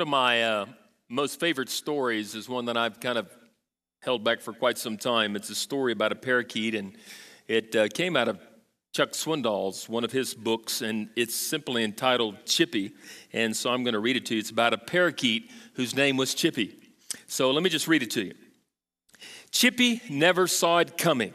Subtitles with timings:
[0.00, 0.66] One of my uh,
[1.10, 3.28] most favorite stories is one that I've kind of
[4.00, 5.36] held back for quite some time.
[5.36, 6.96] It's a story about a parakeet, and
[7.46, 8.40] it uh, came out of
[8.94, 12.92] Chuck Swindoll's, one of his books, and it's simply entitled Chippy.
[13.34, 14.40] And so I'm going to read it to you.
[14.40, 16.78] It's about a parakeet whose name was Chippy.
[17.26, 18.34] So let me just read it to you.
[19.50, 21.34] Chippy never saw it coming.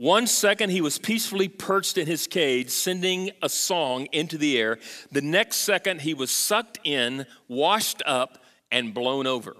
[0.00, 4.78] One second, he was peacefully perched in his cage, sending a song into the air.
[5.12, 8.38] The next second, he was sucked in, washed up,
[8.72, 9.58] and blown over.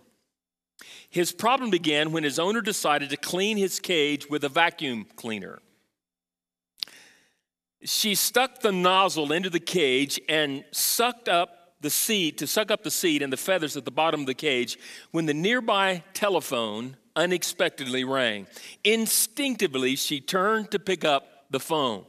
[1.11, 5.59] His problem began when his owner decided to clean his cage with a vacuum cleaner.
[7.85, 12.83] She stuck the nozzle into the cage and sucked up the seed to suck up
[12.83, 14.79] the seed and the feathers at the bottom of the cage
[15.11, 18.47] when the nearby telephone unexpectedly rang.
[18.83, 22.07] Instinctively, she turned to pick up the phone.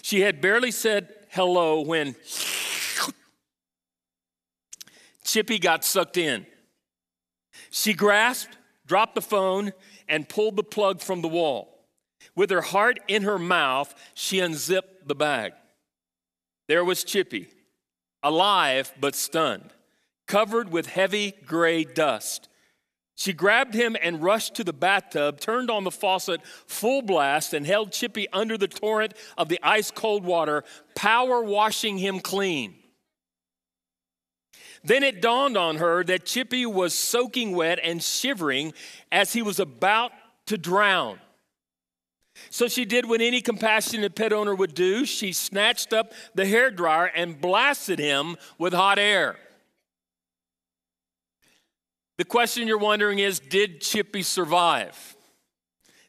[0.00, 2.14] She had barely said hello when
[5.24, 6.46] Chippy got sucked in.
[7.70, 9.72] She grasped, dropped the phone,
[10.08, 11.84] and pulled the plug from the wall.
[12.36, 15.52] With her heart in her mouth, she unzipped the bag.
[16.68, 17.48] There was Chippy,
[18.22, 19.72] alive but stunned,
[20.28, 22.48] covered with heavy gray dust.
[23.16, 27.66] She grabbed him and rushed to the bathtub, turned on the faucet full blast, and
[27.66, 30.64] held Chippy under the torrent of the ice cold water,
[30.94, 32.74] power washing him clean.
[34.84, 38.74] Then it dawned on her that Chippy was soaking wet and shivering
[39.10, 40.12] as he was about
[40.46, 41.18] to drown.
[42.50, 45.06] So she did what any compassionate pet owner would do.
[45.06, 49.36] She snatched up the hair dryer and blasted him with hot air.
[52.18, 55.16] The question you're wondering is Did Chippy survive?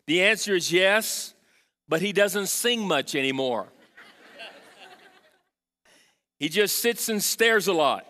[0.06, 1.34] The answer is yes,
[1.90, 3.68] but he doesn't sing much anymore.
[6.40, 8.06] he just sits and stares a lot.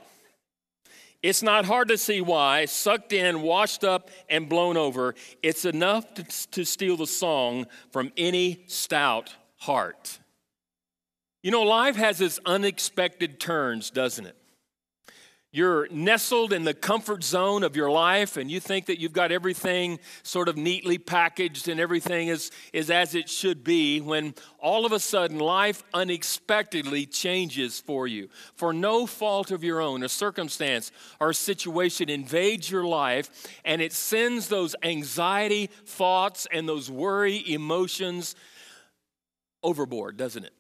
[1.24, 6.14] It's not hard to see why, sucked in, washed up, and blown over, it's enough
[6.14, 10.20] to, to steal the song from any stout heart.
[11.42, 14.36] You know, life has its unexpected turns, doesn't it?
[15.58, 19.32] You're nestled in the comfort zone of your life and you think that you've got
[19.32, 24.86] everything sort of neatly packaged and everything is, is as it should be when all
[24.86, 28.30] of a sudden life unexpectedly changes for you.
[28.54, 33.32] For no fault of your own, a circumstance or a situation invades your life
[33.66, 38.36] and it sends those anxiety thoughts and those worry emotions
[39.64, 40.54] overboard, doesn't it?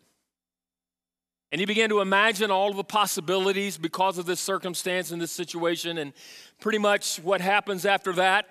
[1.51, 5.97] And you begin to imagine all the possibilities because of this circumstance and this situation,
[5.97, 6.13] and
[6.59, 8.45] pretty much what happens after that.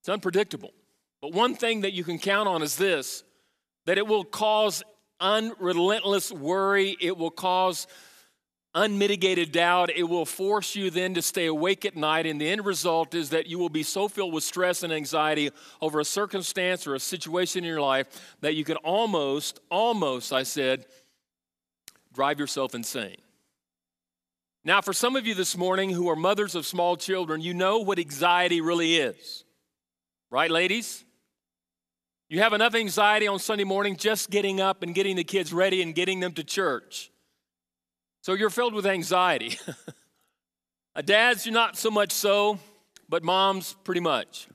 [0.00, 0.72] It's unpredictable.
[1.20, 3.24] But one thing that you can count on is this
[3.86, 4.82] that it will cause
[5.20, 7.86] unrelentless worry, it will cause
[8.76, 12.26] unmitigated doubt, it will force you then to stay awake at night.
[12.26, 15.50] And the end result is that you will be so filled with stress and anxiety
[15.80, 20.42] over a circumstance or a situation in your life that you can almost, almost, I
[20.44, 20.86] said,
[22.12, 23.16] drive yourself insane.
[24.62, 27.78] Now, for some of you this morning who are mothers of small children, you know
[27.78, 29.44] what anxiety really is.
[30.30, 31.04] Right, ladies?
[32.28, 35.80] You have enough anxiety on Sunday morning just getting up and getting the kids ready
[35.82, 37.10] and getting them to church.
[38.26, 39.56] So you're filled with anxiety.
[41.04, 42.58] Dads, you're not so much so,
[43.08, 44.48] but moms, pretty much.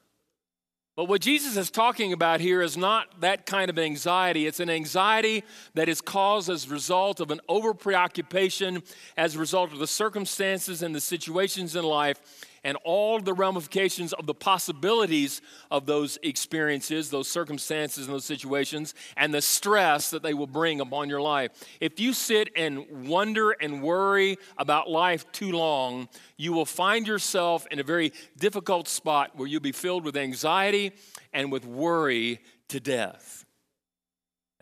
[0.97, 4.45] But what Jesus is talking about here is not that kind of anxiety.
[4.45, 5.45] It's an anxiety
[5.75, 8.83] that is caused as a result of an over preoccupation,
[9.15, 12.19] as a result of the circumstances and the situations in life
[12.63, 18.93] and all the ramifications of the possibilities of those experiences, those circumstances, and those situations,
[19.17, 21.51] and the stress that they will bring upon your life.
[21.79, 27.65] If you sit and wonder and worry about life too long, you will find yourself
[27.71, 30.91] in a very difficult spot where you'll be filled with anxiety
[31.33, 33.40] and with worry to death.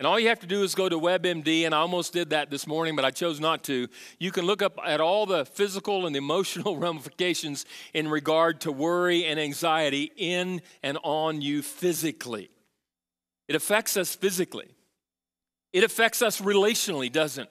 [0.00, 2.48] And all you have to do is go to WebMD, and I almost did that
[2.48, 3.86] this morning, but I chose not to.
[4.18, 9.26] You can look up at all the physical and emotional ramifications in regard to worry
[9.26, 12.48] and anxiety in and on you physically.
[13.46, 14.68] It affects us physically,
[15.74, 17.50] it affects us relationally, doesn't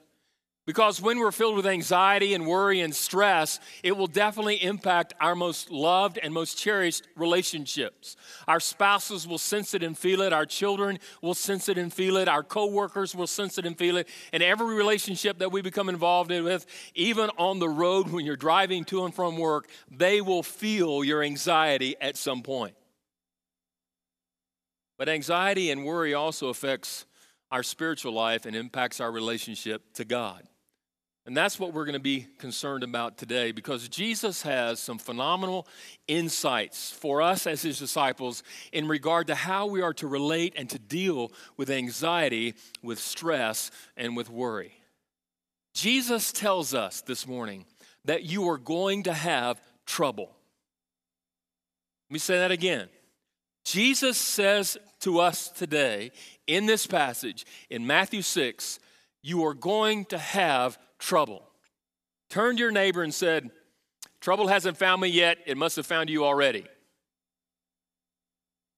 [0.69, 5.33] because when we're filled with anxiety and worry and stress, it will definitely impact our
[5.33, 8.16] most loved and most cherished relationships.
[8.48, 10.31] Our spouses will sense it and feel it.
[10.31, 12.27] Our children will sense it and feel it.
[12.27, 14.07] Our coworkers will sense it and feel it.
[14.31, 18.36] And every relationship that we become involved in with, even on the road when you're
[18.36, 22.75] driving to and from work, they will feel your anxiety at some point.
[25.00, 27.07] But anxiety and worry also affects
[27.50, 30.48] our spiritual life and impacts our relationship to God.
[31.29, 35.67] And that's what we're going to be concerned about today because Jesus has some phenomenal
[36.07, 38.41] insights for us as his disciples
[38.71, 43.69] in regard to how we are to relate and to deal with anxiety, with stress,
[43.95, 44.73] and with worry.
[45.75, 47.65] Jesus tells us this morning
[48.05, 50.35] that you are going to have trouble.
[52.09, 52.89] Let me say that again.
[53.63, 56.09] Jesus says to us today
[56.47, 58.79] in this passage in Matthew 6,
[59.21, 61.44] you are going to have trouble.
[62.30, 63.50] Turned to your neighbor and said,
[64.22, 66.66] Trouble hasn't found me yet, it must have found you already.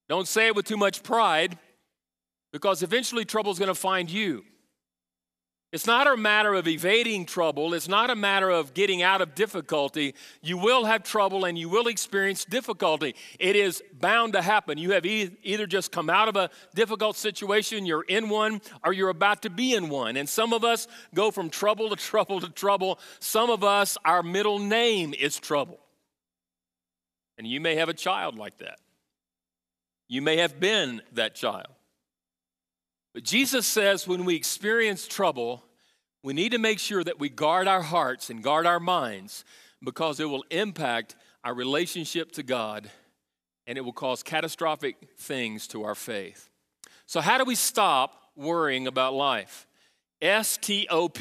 [0.08, 1.58] Don't say it with too much pride
[2.52, 4.44] because eventually trouble's going to find you.
[5.72, 7.74] It's not a matter of evading trouble.
[7.74, 10.16] It's not a matter of getting out of difficulty.
[10.42, 13.16] You will have trouble and you will experience difficulty.
[13.40, 14.78] It is bound to happen.
[14.78, 19.10] You have either just come out of a difficult situation, you're in one, or you're
[19.10, 20.18] about to be in one.
[20.18, 23.00] And some of us go from trouble to trouble to trouble.
[23.22, 25.80] Some of us, our middle name is trouble.
[27.38, 28.80] And you may have a child like that.
[30.10, 31.68] You may have been that child.
[33.13, 35.63] But Jesus says when we experience trouble,
[36.24, 39.44] we need to make sure that we guard our hearts and guard our minds
[39.84, 42.90] because it will impact our relationship to God
[43.68, 46.50] and it will cause catastrophic things to our faith.
[47.06, 49.68] So, how do we stop worrying about life?
[50.22, 51.19] STOP,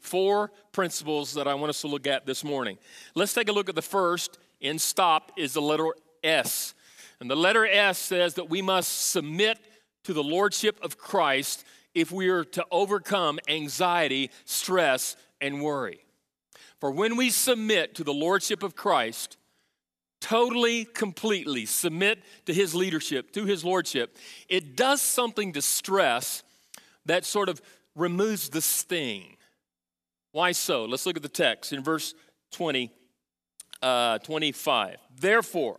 [0.00, 2.78] four principles that I want us to look at this morning.
[3.14, 5.86] Let's take a look at the first in stop is the letter
[6.22, 6.74] S.
[7.20, 9.58] And the letter S says that we must submit
[10.04, 11.64] to the lordship of Christ
[11.94, 16.04] if we are to overcome anxiety, stress, and worry.
[16.80, 19.36] For when we submit to the lordship of Christ,
[20.20, 24.16] totally, completely submit to his leadership, to his lordship,
[24.48, 26.42] it does something to stress
[27.06, 27.60] that sort of
[27.94, 29.36] removes the sting.
[30.32, 30.84] Why so?
[30.84, 32.14] Let's look at the text in verse
[32.52, 32.90] 20,
[33.82, 34.96] uh, 25.
[35.20, 35.78] Therefore,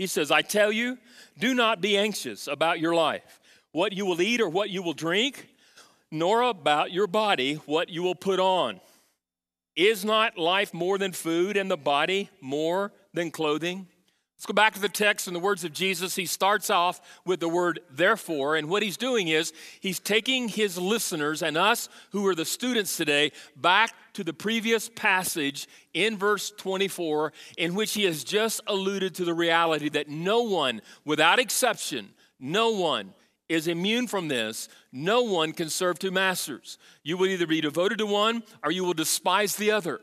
[0.00, 0.96] he says, I tell you,
[1.38, 3.38] do not be anxious about your life,
[3.72, 5.46] what you will eat or what you will drink,
[6.10, 8.80] nor about your body, what you will put on.
[9.76, 13.88] Is not life more than food and the body more than clothing?
[14.40, 16.16] Let's go back to the text and the words of Jesus.
[16.16, 20.78] He starts off with the word therefore, and what he's doing is he's taking his
[20.78, 26.52] listeners and us who are the students today back to the previous passage in verse
[26.52, 32.08] 24, in which he has just alluded to the reality that no one, without exception,
[32.38, 33.12] no one
[33.50, 34.70] is immune from this.
[34.90, 36.78] No one can serve two masters.
[37.02, 40.00] You will either be devoted to one or you will despise the other.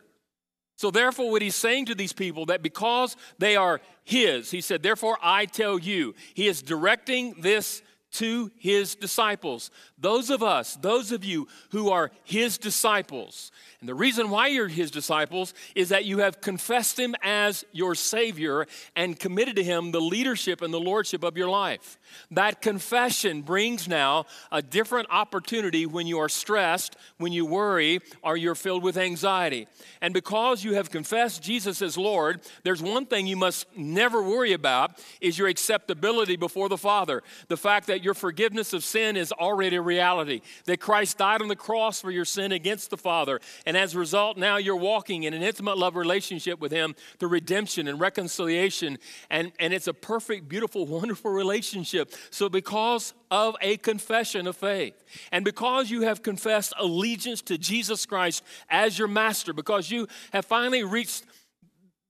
[0.77, 4.83] So, therefore, what he's saying to these people that because they are his, he said,
[4.83, 7.81] Therefore, I tell you, he is directing this
[8.11, 9.71] to his disciples.
[9.97, 13.51] Those of us, those of you who are his disciples.
[13.79, 17.93] And the reason why you're his disciples is that you have confessed him as your
[17.93, 18.65] Savior
[18.95, 21.99] and committed to him the leadership and the lordship of your life.
[22.31, 28.35] That confession brings now a different opportunity when you are stressed, when you worry, or
[28.35, 29.67] you're filled with anxiety.
[30.01, 34.53] And because you have confessed Jesus as Lord, there's one thing you must never worry
[34.53, 37.21] about is your acceptability before the Father.
[37.47, 41.47] The fact that your forgiveness of sin is already a reality, that Christ died on
[41.47, 45.23] the cross for your sin against the Father and as a result, now you're walking
[45.23, 48.97] in an intimate love relationship with Him through redemption and reconciliation.
[49.29, 52.13] And, and it's a perfect, beautiful, wonderful relationship.
[52.29, 54.93] So, because of a confession of faith,
[55.33, 60.45] and because you have confessed allegiance to Jesus Christ as your master, because you have
[60.45, 61.25] finally reached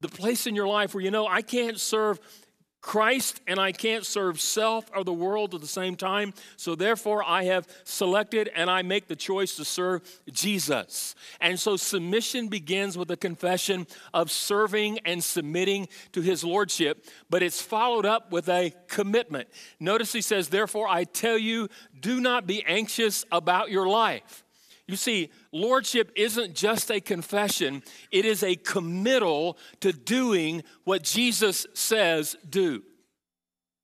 [0.01, 2.19] the place in your life where you know, I can't serve
[2.81, 6.33] Christ and I can't serve self or the world at the same time.
[6.55, 11.15] So therefore, I have selected and I make the choice to serve Jesus.
[11.41, 17.43] And so submission begins with a confession of serving and submitting to his lordship, but
[17.43, 19.49] it's followed up with a commitment.
[19.79, 21.67] Notice he says, Therefore, I tell you,
[21.99, 24.43] do not be anxious about your life.
[24.87, 31.67] You see, lordship isn't just a confession, it is a committal to doing what Jesus
[31.73, 32.83] says do.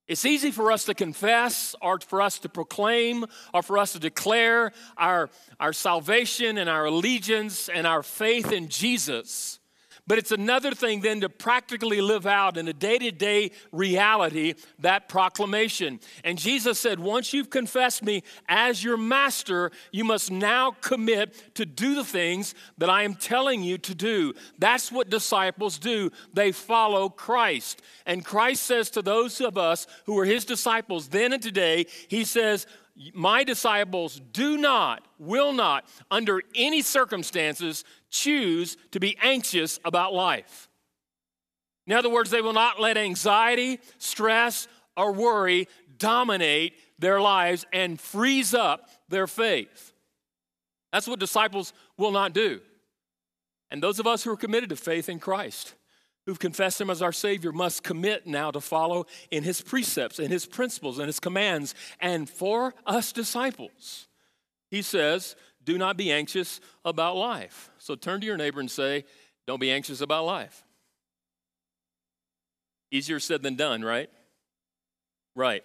[0.08, 4.00] It's easy for us to confess or for us to proclaim or for us to
[4.00, 5.30] declare our,
[5.60, 9.60] our salvation and our allegiance and our faith in Jesus.
[10.06, 14.56] But it's another thing then to practically live out in a day to day reality
[14.80, 16.02] that proclamation.
[16.26, 21.66] And Jesus said, Once you've confessed me as your master, you must now commit to
[21.66, 24.34] do the things that I am telling you to do.
[24.60, 26.12] That's what disciples do.
[26.34, 27.82] They follow Christ.
[28.06, 32.26] And Christ says to those of us who are his disciples then and today, He
[32.26, 32.68] says,
[33.14, 40.70] My disciples do not, will not, under any circumstances, choose to be anxious about life.
[41.88, 48.00] In other words, they will not let anxiety, stress, or worry dominate their lives and
[48.00, 49.94] freeze up their faith.
[50.92, 52.62] That's what disciples will not do.
[53.72, 55.74] And those of us who are committed to faith in Christ,
[56.26, 60.30] who've confessed Him as our Savior, must commit now to follow in His precepts and
[60.30, 61.76] His principles and His commands.
[62.00, 64.08] And for us disciples,
[64.70, 67.72] He says, do not be anxious about life.
[67.78, 69.06] So turn to your neighbor and say,
[69.48, 70.64] don't be anxious about life.
[72.92, 74.10] Easier said than done, right?
[75.36, 75.64] Right.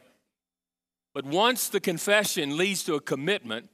[1.14, 3.68] But once the confession leads to a commitment,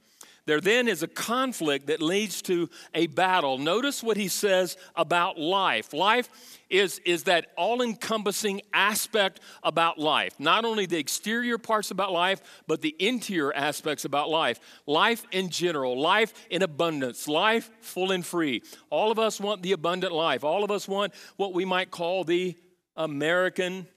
[0.45, 3.57] there then is a conflict that leads to a battle.
[3.57, 5.91] Notice what he says about life.
[5.91, 6.29] Life
[6.69, 10.39] is, is that all encompassing aspect about life.
[10.39, 14.59] Not only the exterior parts about life, but the interior aspects about life.
[14.85, 18.61] Life in general, life in abundance, life full and free.
[18.91, 20.43] All of us want the abundant life.
[20.43, 22.55] All of us want what we might call the
[22.95, 23.87] American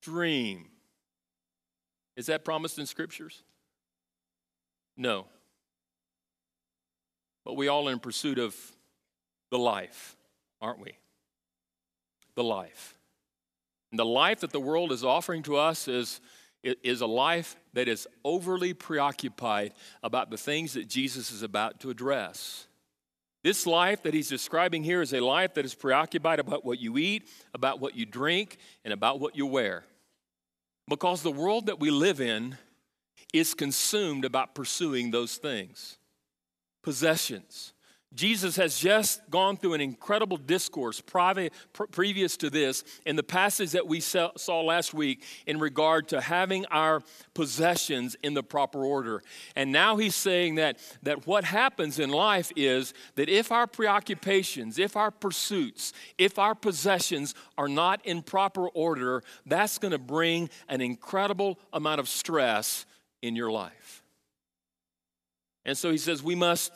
[0.00, 0.66] dream.
[2.16, 3.42] Is that promised in scriptures?
[4.96, 5.26] No.
[7.50, 8.54] But we all in pursuit of
[9.50, 10.14] the life,
[10.60, 10.96] aren't we?
[12.36, 12.96] The life.
[13.90, 16.20] And the life that the world is offering to us is,
[16.62, 19.72] is a life that is overly preoccupied
[20.04, 22.68] about the things that Jesus is about to address.
[23.42, 26.98] This life that he's describing here is a life that is preoccupied about what you
[26.98, 29.82] eat, about what you drink, and about what you wear.
[30.86, 32.56] Because the world that we live in
[33.34, 35.96] is consumed about pursuing those things
[36.82, 37.72] possessions.
[38.12, 43.22] Jesus has just gone through an incredible discourse private, pr- previous to this in the
[43.22, 47.02] passage that we saw last week in regard to having our
[47.34, 49.22] possessions in the proper order.
[49.54, 54.80] And now he's saying that, that what happens in life is that if our preoccupations,
[54.80, 60.50] if our pursuits, if our possessions are not in proper order, that's going to bring
[60.68, 62.86] an incredible amount of stress
[63.22, 63.99] in your life.
[65.64, 66.72] And so he says we must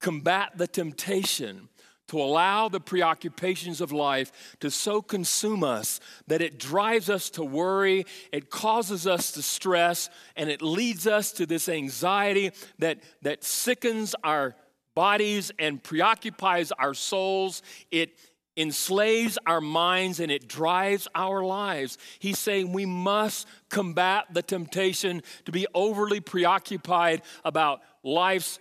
[0.00, 1.68] combat the temptation
[2.08, 7.44] to allow the preoccupations of life to so consume us that it drives us to
[7.44, 13.44] worry, it causes us to stress, and it leads us to this anxiety that, that
[13.44, 14.56] sickens our
[14.94, 17.62] bodies and preoccupies our souls.
[17.90, 18.18] It
[18.58, 21.96] enslaves our minds and it drives our lives.
[22.18, 28.58] He's saying we must combat the temptation to be overly preoccupied about life's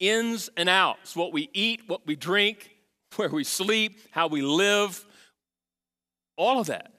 [0.00, 2.70] ins and outs what we eat, what we drink,
[3.16, 5.04] where we sleep, how we live,
[6.36, 6.92] all of that.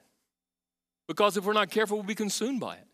[1.06, 2.86] Because if we're not careful, we'll be consumed by it.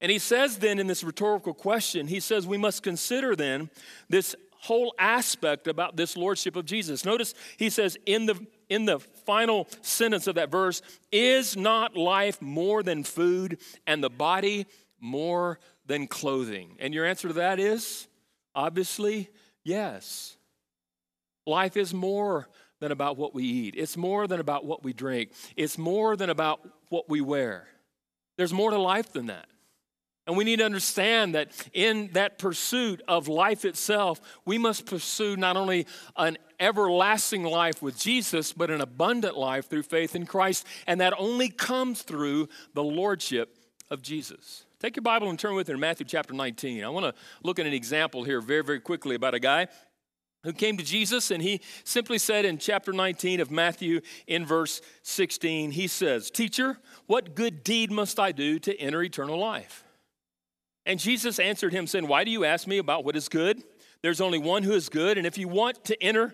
[0.00, 3.70] And he says then in this rhetorical question, he says we must consider then
[4.08, 7.04] this whole aspect about this lordship of Jesus.
[7.04, 10.82] Notice he says in the in the final sentence of that verse,
[11.12, 14.66] is not life more than food and the body
[15.00, 16.76] more than clothing?
[16.78, 18.08] And your answer to that is
[18.54, 19.30] obviously
[19.64, 20.36] yes.
[21.46, 22.48] Life is more
[22.80, 23.74] than about what we eat.
[23.76, 25.30] It's more than about what we drink.
[25.56, 27.68] It's more than about what we wear.
[28.36, 29.46] There's more to life than that.
[30.26, 35.36] And we need to understand that in that pursuit of life itself, we must pursue
[35.36, 40.66] not only an everlasting life with Jesus, but an abundant life through faith in Christ.
[40.86, 43.56] And that only comes through the Lordship
[43.88, 44.64] of Jesus.
[44.80, 46.82] Take your Bible and turn with it to Matthew chapter 19.
[46.82, 47.14] I want to
[47.44, 49.68] look at an example here very, very quickly about a guy
[50.42, 54.82] who came to Jesus and he simply said in chapter 19 of Matthew in verse
[55.02, 59.85] 16, he says, Teacher, what good deed must I do to enter eternal life?
[60.86, 63.62] And Jesus answered him, saying, Why do you ask me about what is good?
[64.02, 66.32] There's only one who is good, and if you want to enter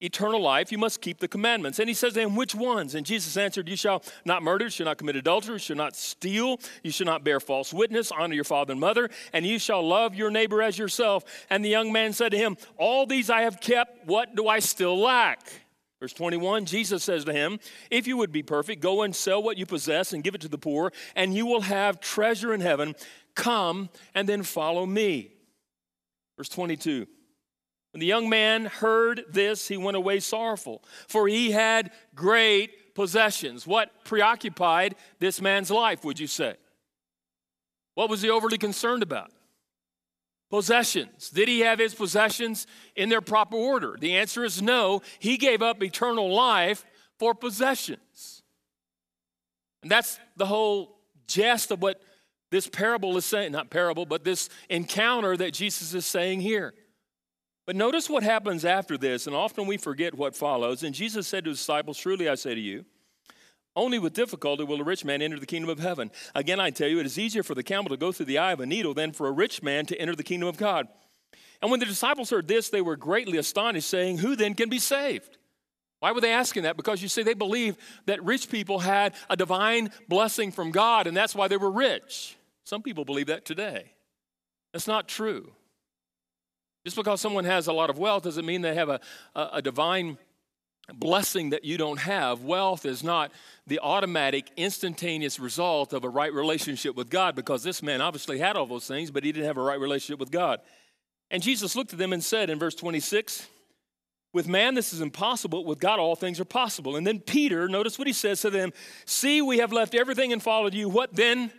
[0.00, 1.78] eternal life, you must keep the commandments.
[1.78, 2.94] And he says, to him, which ones?
[2.94, 5.96] And Jesus answered, You shall not murder, you shall not commit adultery, you shall not
[5.96, 9.86] steal, you shall not bear false witness, honor your father and mother, and you shall
[9.86, 11.24] love your neighbor as yourself.
[11.50, 14.60] And the young man said to him, All these I have kept, what do I
[14.60, 15.40] still lack?
[16.00, 19.58] Verse 21, Jesus says to him, If you would be perfect, go and sell what
[19.58, 22.94] you possess and give it to the poor, and you will have treasure in heaven.
[23.34, 25.32] Come and then follow me.
[26.36, 27.06] Verse 22.
[27.92, 33.66] When the young man heard this, he went away sorrowful, for he had great possessions.
[33.66, 36.54] What preoccupied this man's life, would you say?
[37.94, 39.32] What was he overly concerned about?
[40.50, 41.30] Possessions.
[41.30, 43.96] Did he have his possessions in their proper order?
[43.98, 45.02] The answer is no.
[45.18, 46.84] He gave up eternal life
[47.18, 48.42] for possessions.
[49.82, 52.00] And that's the whole gist of what
[52.50, 56.74] this parable is saying, not parable, but this encounter that Jesus is saying here.
[57.66, 60.82] But notice what happens after this, and often we forget what follows.
[60.82, 62.84] And Jesus said to his disciples, Truly I say to you,
[63.76, 66.10] only with difficulty will a rich man enter the kingdom of heaven.
[66.34, 68.52] Again, I tell you, it is easier for the camel to go through the eye
[68.52, 70.88] of a needle than for a rich man to enter the kingdom of God.
[71.62, 74.80] And when the disciples heard this, they were greatly astonished, saying, Who then can be
[74.80, 75.38] saved?
[76.00, 76.76] Why were they asking that?
[76.76, 81.16] Because you see, they believed that rich people had a divine blessing from God, and
[81.16, 82.36] that's why they were rich.
[82.64, 83.92] Some people believe that today.
[84.72, 85.52] That's not true.
[86.84, 89.00] Just because someone has a lot of wealth doesn't mean they have a,
[89.34, 90.16] a, a divine
[90.94, 92.42] blessing that you don't have.
[92.42, 93.32] Wealth is not
[93.66, 98.56] the automatic, instantaneous result of a right relationship with God because this man obviously had
[98.56, 100.60] all those things, but he didn't have a right relationship with God.
[101.30, 103.46] And Jesus looked at them and said in verse 26,
[104.32, 105.64] with man, this is impossible.
[105.64, 106.96] With God, all things are possible.
[106.96, 108.72] And then Peter, notice what he says to them
[109.04, 110.88] See, we have left everything and followed you.
[110.88, 111.50] What then?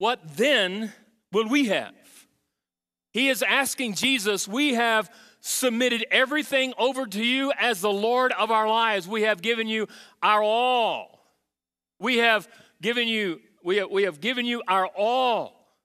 [0.00, 0.94] What then
[1.30, 1.92] will we have?
[3.12, 8.50] He is asking Jesus, We have submitted everything over to you as the Lord of
[8.50, 9.06] our lives.
[9.06, 9.88] We have given you
[10.22, 11.20] our all.
[11.98, 12.48] We have
[12.80, 15.76] given you, we have, we have given you our all.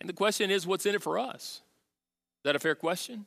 [0.00, 1.42] And the question is, what's in it for us?
[1.42, 3.26] Is that a fair question?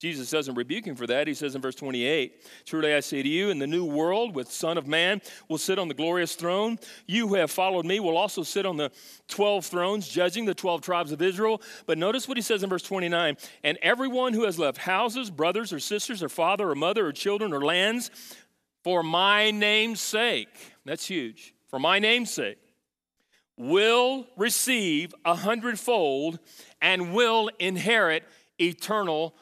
[0.00, 1.28] Jesus doesn't rebuke him for that.
[1.28, 4.50] He says in verse 28 Truly I say to you, in the new world, with
[4.50, 6.78] Son of Man will sit on the glorious throne.
[7.06, 8.90] You who have followed me will also sit on the
[9.28, 11.60] 12 thrones, judging the 12 tribes of Israel.
[11.84, 15.70] But notice what he says in verse 29 And everyone who has left houses, brothers
[15.70, 18.10] or sisters, or father or mother, or children or lands,
[18.82, 20.48] for my name's sake,
[20.86, 22.56] that's huge, for my name's sake,
[23.58, 26.38] will receive a hundredfold
[26.80, 28.24] and will inherit
[28.58, 29.40] eternal life.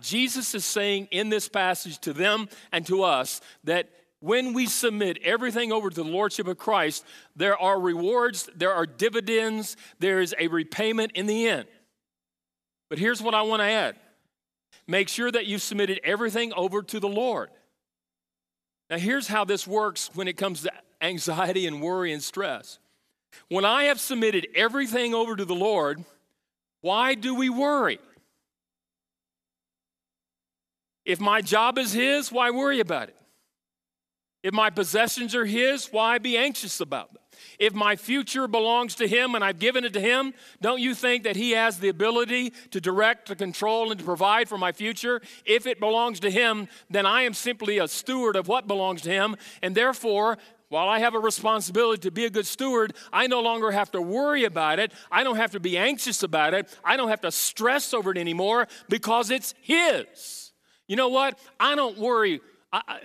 [0.00, 3.88] Jesus is saying in this passage to them and to us that
[4.20, 7.04] when we submit everything over to the Lordship of Christ,
[7.36, 11.66] there are rewards, there are dividends, there is a repayment in the end.
[12.88, 13.96] But here's what I want to add
[14.88, 17.50] make sure that you've submitted everything over to the Lord.
[18.90, 22.78] Now, here's how this works when it comes to anxiety and worry and stress.
[23.48, 26.04] When I have submitted everything over to the Lord,
[26.80, 27.98] why do we worry?
[31.04, 33.16] If my job is His, why worry about it?
[34.42, 37.22] If my possessions are His, why be anxious about them?
[37.58, 41.24] If my future belongs to Him and I've given it to Him, don't you think
[41.24, 45.20] that He has the ability to direct, to control, and to provide for my future?
[45.44, 49.10] If it belongs to Him, then I am simply a steward of what belongs to
[49.10, 50.38] Him, and therefore,
[50.68, 54.02] while I have a responsibility to be a good steward, I no longer have to
[54.02, 54.92] worry about it.
[55.10, 56.76] I don't have to be anxious about it.
[56.84, 60.43] I don't have to stress over it anymore because it's His.
[60.88, 61.38] You know what?
[61.58, 62.40] I don't worry.
[62.72, 63.00] I,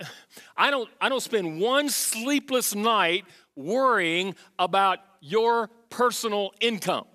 [0.56, 3.24] I, don't, I don't spend one sleepless night
[3.56, 7.06] worrying about your personal income.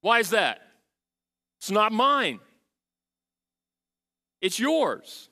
[0.00, 0.60] Why is that?
[1.58, 2.40] It's not mine,
[4.40, 5.28] it's yours.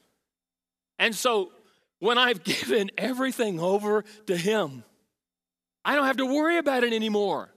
[0.99, 1.53] And so
[1.99, 4.85] when I've given everything over to Him,
[5.85, 7.53] I don't have to worry about it anymore.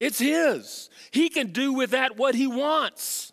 [0.00, 0.90] It's His.
[1.12, 3.32] He can do with that what He wants.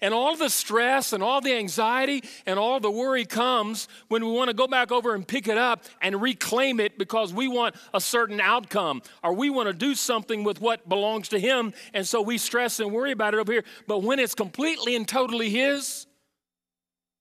[0.00, 4.32] And all the stress and all the anxiety and all the worry comes when we
[4.32, 7.74] want to go back over and pick it up and reclaim it because we want
[7.94, 11.72] a certain outcome or we want to do something with what belongs to Him.
[11.94, 13.64] And so we stress and worry about it over here.
[13.86, 16.06] But when it's completely and totally His,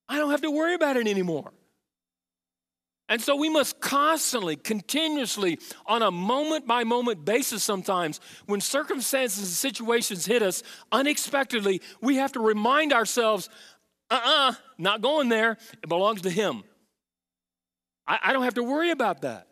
[0.07, 1.51] I don't have to worry about it anymore.
[3.11, 9.39] And so we must constantly, continuously, on a moment by moment basis sometimes, when circumstances
[9.39, 13.49] and situations hit us unexpectedly, we have to remind ourselves
[14.09, 15.57] uh uh-uh, uh, not going there.
[15.83, 16.63] It belongs to Him.
[18.07, 19.47] I, I don't have to worry about that,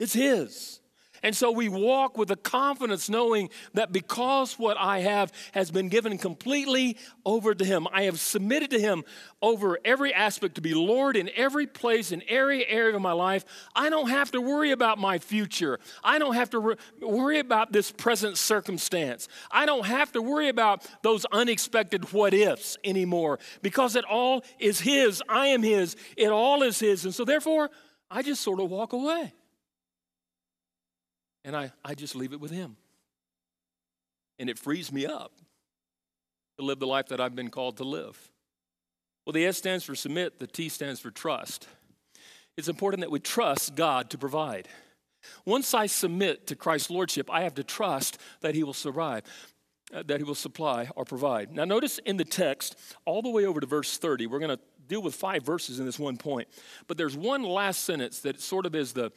[0.00, 0.80] it's His.
[1.22, 5.88] And so we walk with a confidence knowing that because what I have has been
[5.88, 9.04] given completely over to Him, I have submitted to Him
[9.40, 13.44] over every aspect to be Lord in every place, in every area of my life.
[13.74, 15.78] I don't have to worry about my future.
[16.02, 19.28] I don't have to re- worry about this present circumstance.
[19.50, 24.80] I don't have to worry about those unexpected what ifs anymore because it all is
[24.80, 25.22] His.
[25.28, 25.94] I am His.
[26.16, 27.04] It all is His.
[27.04, 27.70] And so therefore,
[28.10, 29.32] I just sort of walk away
[31.44, 32.76] and I, I just leave it with Him.
[34.38, 35.32] And it frees me up
[36.58, 38.30] to live the life that I've been called to live.
[39.24, 41.68] Well, the S stands for submit, the T stands for trust.
[42.56, 44.68] It's important that we trust God to provide.
[45.44, 49.22] Once I submit to Christ's Lordship, I have to trust that He will survive,
[49.94, 51.52] uh, that He will supply or provide.
[51.52, 54.62] Now, notice in the text, all the way over to verse 30, we're going to
[54.88, 56.48] deal with five verses in this one point.
[56.88, 59.12] But there's one last sentence that sort of is the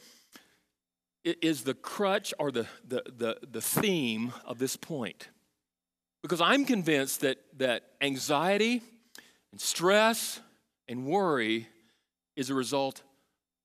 [1.26, 5.28] is the crutch or the, the, the, the theme of this point.
[6.22, 8.82] Because I'm convinced that, that anxiety
[9.52, 10.40] and stress
[10.88, 11.68] and worry
[12.36, 13.02] is a result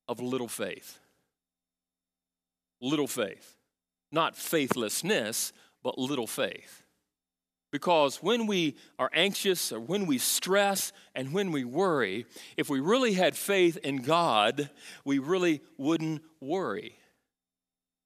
[0.08, 1.00] of little faith.
[2.82, 3.56] Little faith.
[4.12, 6.84] Not faithlessness, but little faith.
[7.72, 12.26] Because when we are anxious or when we stress and when we worry,
[12.58, 14.70] if we really had faith in God,
[15.06, 16.98] we really wouldn't worry.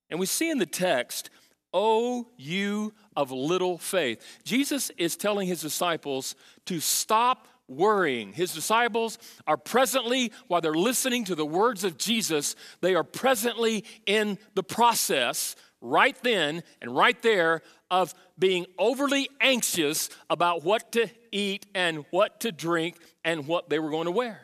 [0.10, 1.30] And we see in the text,
[1.78, 4.40] Oh, you of little faith.
[4.46, 6.34] Jesus is telling his disciples
[6.68, 8.32] to stop worrying.
[8.32, 13.84] His disciples are presently, while they're listening to the words of Jesus, they are presently
[14.06, 21.10] in the process right then and right there of being overly anxious about what to
[21.32, 24.42] eat and what to drink and what they were going to wear.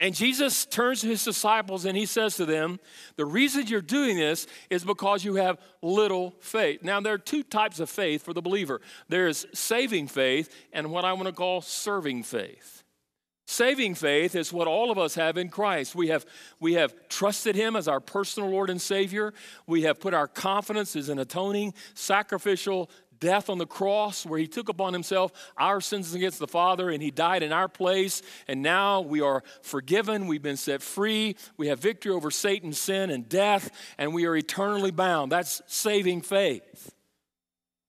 [0.00, 2.80] And Jesus turns to his disciples and he says to them,
[3.16, 6.82] The reason you're doing this is because you have little faith.
[6.82, 11.04] Now, there are two types of faith for the believer there's saving faith and what
[11.04, 12.82] I want to call serving faith.
[13.46, 15.96] Saving faith is what all of us have in Christ.
[15.96, 16.24] We have,
[16.60, 19.34] we have trusted Him as our personal Lord and Savior.
[19.66, 22.88] We have put our confidence in atoning, sacrificial
[23.20, 27.02] death on the cross where he took upon himself our sins against the Father and
[27.02, 28.22] he died in our place.
[28.48, 30.26] And now we are forgiven.
[30.26, 31.36] We've been set free.
[31.56, 35.30] We have victory over Satan, sin, and death, and we are eternally bound.
[35.30, 36.94] That's saving faith.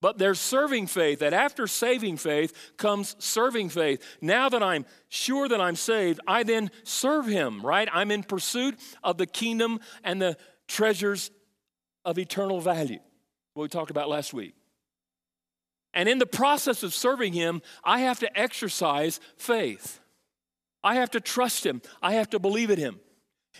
[0.01, 4.03] But there's serving faith, that after saving faith comes serving faith.
[4.19, 7.87] Now that I'm sure that I'm saved, I then serve him, right?
[7.93, 11.29] I'm in pursuit of the kingdom and the treasures
[12.03, 12.99] of eternal value,
[13.53, 14.55] what we talked about last week.
[15.93, 19.99] And in the process of serving him, I have to exercise faith.
[20.83, 21.81] I have to trust him.
[22.01, 22.99] I have to believe in him.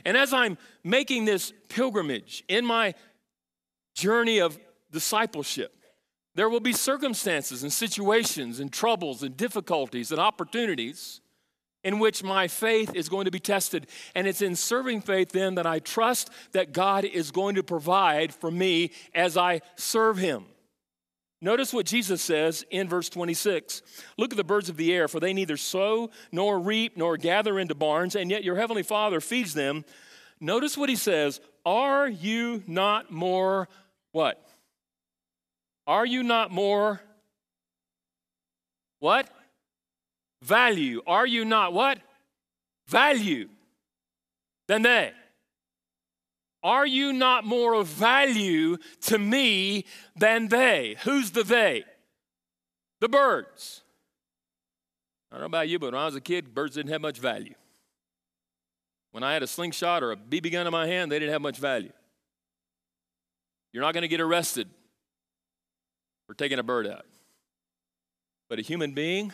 [0.05, 2.93] And as I'm making this pilgrimage in my
[3.93, 4.57] journey of
[4.91, 5.75] discipleship,
[6.33, 11.19] there will be circumstances and situations and troubles and difficulties and opportunities
[11.83, 13.87] in which my faith is going to be tested.
[14.15, 18.33] And it's in serving faith then that I trust that God is going to provide
[18.33, 20.45] for me as I serve Him.
[21.41, 23.81] Notice what Jesus says in verse 26.
[24.17, 27.57] Look at the birds of the air, for they neither sow nor reap nor gather
[27.57, 29.83] into barns, and yet your heavenly Father feeds them.
[30.39, 33.67] Notice what he says Are you not more
[34.11, 34.45] what?
[35.87, 37.01] Are you not more
[38.99, 39.27] what?
[40.43, 41.01] Value.
[41.07, 41.99] Are you not what?
[42.87, 43.49] Value
[44.67, 45.11] than they.
[46.63, 50.95] Are you not more of value to me than they?
[51.03, 51.83] Who's the they?
[52.99, 53.81] The birds.
[55.31, 57.17] I don't know about you, but when I was a kid, birds didn't have much
[57.17, 57.55] value.
[59.11, 61.41] When I had a slingshot or a BB gun in my hand, they didn't have
[61.41, 61.91] much value.
[63.73, 64.69] You're not going to get arrested
[66.27, 67.05] for taking a bird out.
[68.49, 69.33] But a human being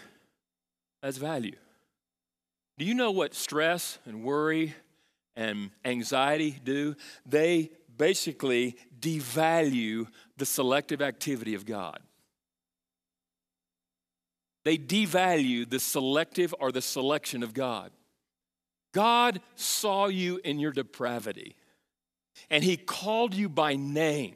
[1.02, 1.56] has value.
[2.78, 4.76] Do you know what stress and worry
[5.38, 6.96] and anxiety do?
[7.26, 12.00] They basically devalue the selective activity of God.
[14.66, 17.92] They devalue the selective or the selection of God.
[18.94, 21.56] God saw you in your depravity
[22.50, 24.36] and He called you by name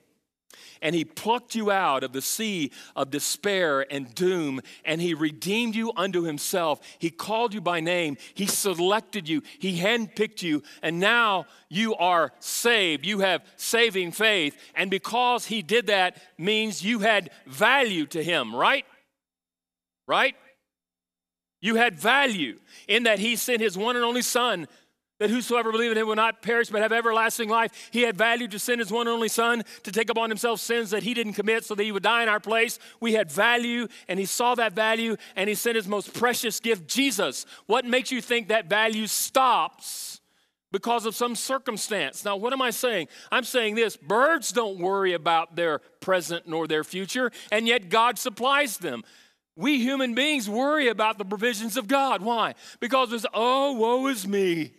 [0.81, 5.75] and he plucked you out of the sea of despair and doom, and he redeemed
[5.75, 6.79] you unto himself.
[6.99, 12.31] He called you by name, he selected you, he handpicked you, and now you are
[12.39, 13.05] saved.
[13.05, 18.55] You have saving faith, and because he did that means you had value to him,
[18.55, 18.85] right?
[20.07, 20.35] Right?
[21.61, 24.67] You had value in that he sent his one and only son
[25.21, 27.89] that whosoever believeth in him will not perish but have everlasting life.
[27.91, 30.89] He had value to send his one and only Son to take upon himself sins
[30.89, 32.79] that he didn't commit so that he would die in our place.
[32.99, 36.87] We had value, and he saw that value, and he sent his most precious gift,
[36.87, 37.45] Jesus.
[37.67, 40.21] What makes you think that value stops?
[40.71, 42.25] Because of some circumstance.
[42.25, 43.09] Now, what am I saying?
[43.31, 48.17] I'm saying this birds don't worry about their present nor their future, and yet God
[48.17, 49.03] supplies them.
[49.55, 52.23] We human beings worry about the provisions of God.
[52.23, 52.55] Why?
[52.79, 54.71] Because it's, oh, woe is me.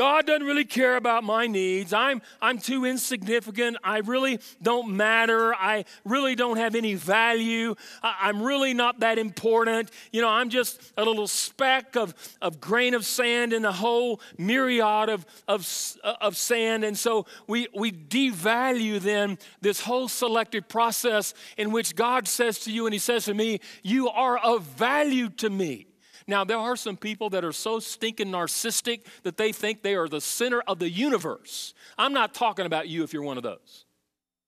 [0.00, 1.92] God doesn't really care about my needs.
[1.92, 3.76] I'm, I'm too insignificant.
[3.84, 5.54] I really don't matter.
[5.54, 7.74] I really don't have any value.
[8.02, 9.90] I, am really not that important.
[10.10, 14.22] You know, I'm just a little speck of, of grain of sand in a whole
[14.38, 15.68] myriad of, of,
[16.02, 16.82] uh, of sand.
[16.82, 22.72] And so we, we devalue then this whole selective process in which God says to
[22.72, 25.89] you and He says to me, You are of value to me.
[26.30, 30.08] Now, there are some people that are so stinking narcissistic that they think they are
[30.08, 31.74] the center of the universe.
[31.98, 33.84] I'm not talking about you if you're one of those.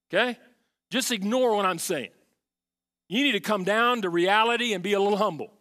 [0.09, 0.39] Okay?
[0.91, 2.11] Just ignore what I'm saying.
[3.09, 5.53] You need to come down to reality and be a little humble.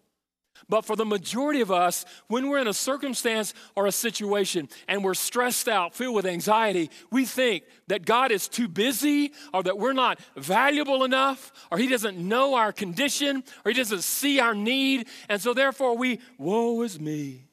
[0.72, 5.04] But for the majority of us, when we're in a circumstance or a situation and
[5.04, 9.78] we're stressed out, filled with anxiety, we think that God is too busy or that
[9.78, 14.56] we're not valuable enough or He doesn't know our condition or He doesn't see our
[14.56, 15.08] need.
[15.28, 17.50] And so therefore we, woe is me.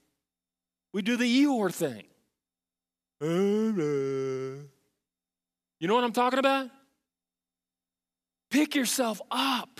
[0.92, 2.04] We do the Eeyore thing.
[5.80, 6.70] You know what I'm talking about?
[8.48, 9.77] Pick yourself up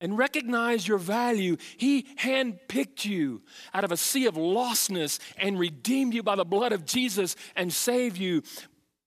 [0.00, 1.56] and recognize your value.
[1.76, 3.42] He handpicked you
[3.74, 7.72] out of a sea of lostness and redeemed you by the blood of Jesus and
[7.72, 8.42] saved you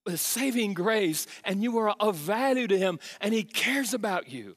[0.06, 1.27] with saving grace.
[1.43, 4.56] And you are of value to Him, and He cares about you.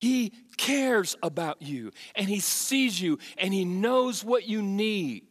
[0.00, 5.24] He cares about you, and He sees you, and He knows what you need.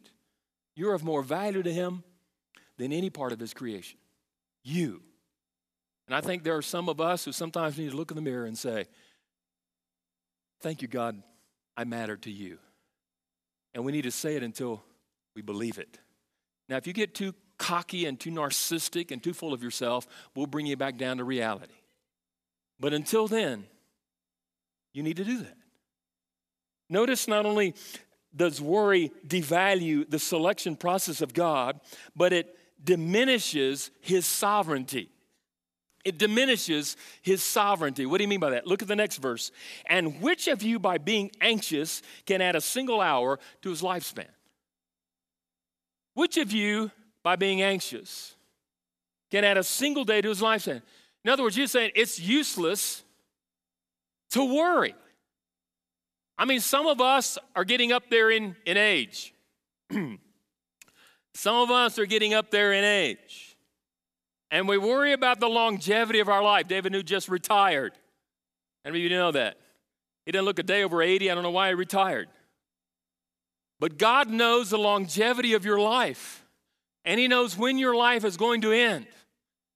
[0.76, 2.04] You're of more value to Him
[2.78, 3.97] than any part of His creation.
[4.63, 5.02] You.
[6.08, 8.21] And I think there are some of us who sometimes need to look in the
[8.21, 8.86] mirror and say,
[10.62, 11.22] Thank you, God,
[11.76, 12.58] I matter to you.
[13.74, 14.84] And we need to say it until
[15.36, 16.00] we believe it.
[16.67, 20.48] Now, if you get too cocky and too narcissistic and too full of yourself, we'll
[20.48, 21.74] bring you back down to reality.
[22.80, 23.65] But until then,
[24.93, 25.58] you need to do that.
[26.89, 27.76] Notice not only
[28.36, 31.80] does worry devalue the selection process of God,
[32.15, 35.10] but it diminishes his sovereignty
[36.08, 38.06] it diminishes his sovereignty.
[38.06, 38.65] What do you mean by that?
[38.65, 39.52] Look at the next verse.
[39.88, 44.30] And which of you, by being anxious, can add a single hour to his lifespan?
[46.13, 46.91] Which of you,
[47.24, 48.36] by being anxious,
[49.32, 50.82] can add a single day to his lifespan?
[51.26, 53.04] In other words, you're saying it's useless
[54.32, 54.96] to worry.
[56.38, 59.34] I mean, some of us are getting up there in, in age.
[59.91, 63.47] some of us are getting up there in age.
[64.50, 66.68] And we worry about the longevity of our life.
[66.68, 67.94] David New just retired.
[68.86, 69.58] And you know that.
[70.26, 71.30] He didn't look a day over 80.
[71.30, 72.30] I don't know why he retired.
[73.80, 76.44] But God knows the longevity of your life,
[77.06, 79.06] and He knows when your life is going to end.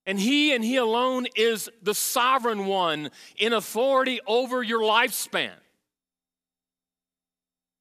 [0.05, 5.51] And He and He alone is the sovereign one in authority over your lifespan.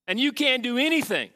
[0.06, 1.30] And you can't do anything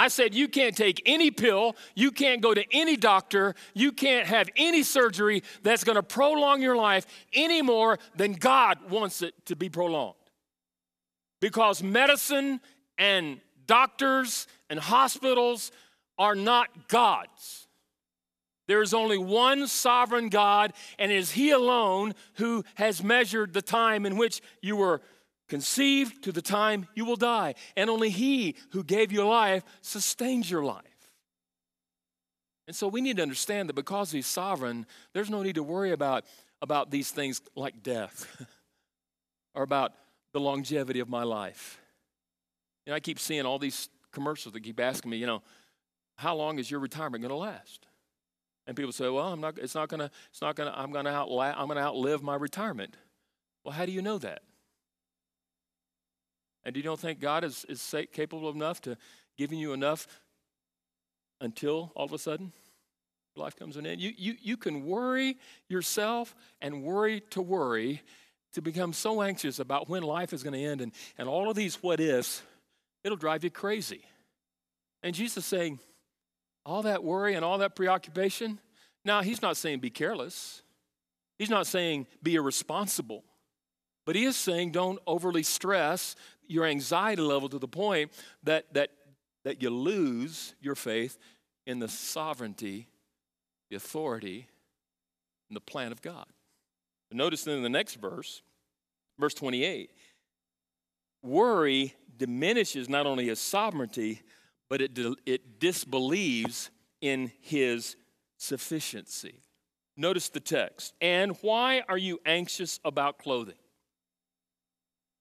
[0.00, 4.26] I said, You can't take any pill, you can't go to any doctor, you can't
[4.26, 9.34] have any surgery that's going to prolong your life any more than God wants it
[9.44, 10.14] to be prolonged.
[11.38, 12.60] Because medicine
[12.96, 15.70] and doctors and hospitals
[16.16, 17.68] are not gods.
[18.68, 23.60] There is only one sovereign God, and it is He alone who has measured the
[23.60, 25.02] time in which you were
[25.50, 27.54] conceived to the time you will die.
[27.76, 30.84] And only He who gave you life sustains your life.
[32.66, 35.90] And so we need to understand that because He's sovereign, there's no need to worry
[35.90, 36.24] about,
[36.62, 38.46] about these things like death
[39.54, 39.92] or about
[40.32, 41.80] the longevity of my life.
[42.86, 45.42] You know, I keep seeing all these commercials that keep asking me, you know,
[46.16, 47.86] how long is your retirement going to last?
[48.66, 50.92] And people say, well, I'm not, it's not going to, it's not going to, I'm
[50.92, 52.94] going to outla- I'm going to outlive my retirement.
[53.64, 54.42] Well, how do you know that?
[56.64, 58.96] And do you don't think God is, is capable enough to
[59.38, 60.06] giving you enough
[61.40, 62.52] until all of a sudden
[63.36, 64.00] life comes to an end?
[64.00, 68.02] You, you, you can worry yourself and worry to worry
[68.52, 71.56] to become so anxious about when life is going to end and, and all of
[71.56, 72.42] these what ifs,
[73.04, 74.02] it'll drive you crazy.
[75.02, 75.78] And Jesus saying,
[76.66, 78.58] all that worry and all that preoccupation,
[79.04, 80.62] now he's not saying be careless.
[81.38, 83.24] He's not saying be irresponsible.
[84.04, 86.16] But he is saying don't overly stress
[86.50, 88.10] your anxiety level to the point
[88.42, 88.90] that, that,
[89.44, 91.18] that you lose your faith
[91.66, 92.88] in the sovereignty,
[93.70, 94.46] the authority,
[95.48, 96.26] and the plan of God.
[97.12, 98.42] Notice then in the next verse,
[99.18, 99.90] verse 28,
[101.22, 104.22] worry diminishes not only his sovereignty,
[104.68, 107.96] but it, it disbelieves in his
[108.38, 109.40] sufficiency.
[109.96, 110.94] Notice the text.
[111.00, 113.56] And why are you anxious about clothing?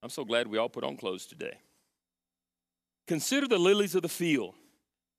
[0.02, 1.58] I'm so glad we all put on clothes today.
[3.08, 4.56] Consider the lilies of the field.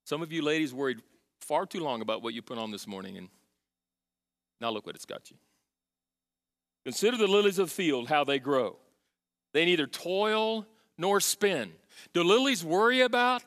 [0.05, 0.99] Some of you ladies worried
[1.41, 3.29] far too long about what you put on this morning, and
[4.59, 5.37] now look what it's got you.
[6.85, 8.77] Consider the lilies of the field, how they grow.
[9.53, 10.65] They neither toil
[10.97, 11.73] nor spin.
[12.13, 13.43] Do lilies worry about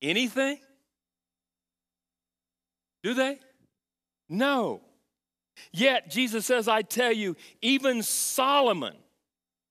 [0.00, 0.58] anything?
[3.02, 3.38] Do they?
[4.28, 4.80] No.
[5.72, 8.94] Yet, Jesus says, I tell you, even Solomon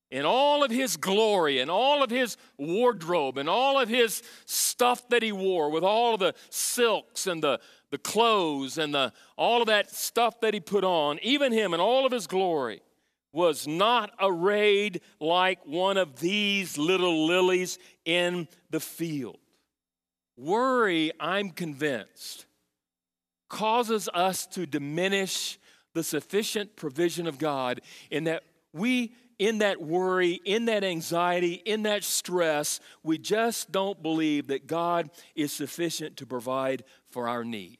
[0.10, 5.08] in all of his glory and all of his wardrobe and all of his stuff
[5.10, 7.60] that he wore with all of the silks and the,
[7.92, 11.80] the clothes and the, all of that stuff that he put on, even him in
[11.80, 12.82] all of his glory,
[13.34, 19.38] was not arrayed like one of these little lilies in the field.
[20.38, 22.46] Worry, I'm convinced,
[23.50, 25.60] causes us to diminish
[25.94, 31.84] the sufficient provision of God in that we in that worry, in that anxiety, in
[31.84, 37.78] that stress, we just don't believe that God is sufficient to provide for our need.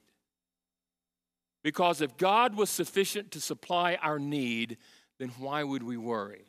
[1.64, 4.78] Because if God was sufficient to supply our need,
[5.18, 6.44] then why would we worry?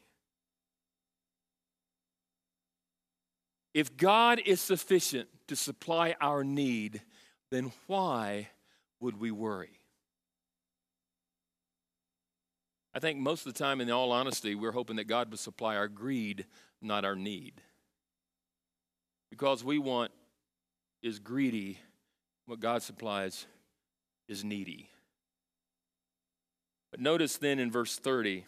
[3.73, 7.01] If God is sufficient to supply our need,
[7.51, 8.49] then why
[8.99, 9.78] would we worry?
[12.93, 15.75] I think most of the time, in all honesty, we're hoping that God would supply
[15.75, 16.45] our greed,
[16.82, 17.62] not our need.
[19.30, 20.12] Because we want
[21.04, 21.80] is greedy,
[22.45, 23.45] what God supplies
[24.28, 24.89] is needy.
[26.91, 28.45] But notice then in verse 30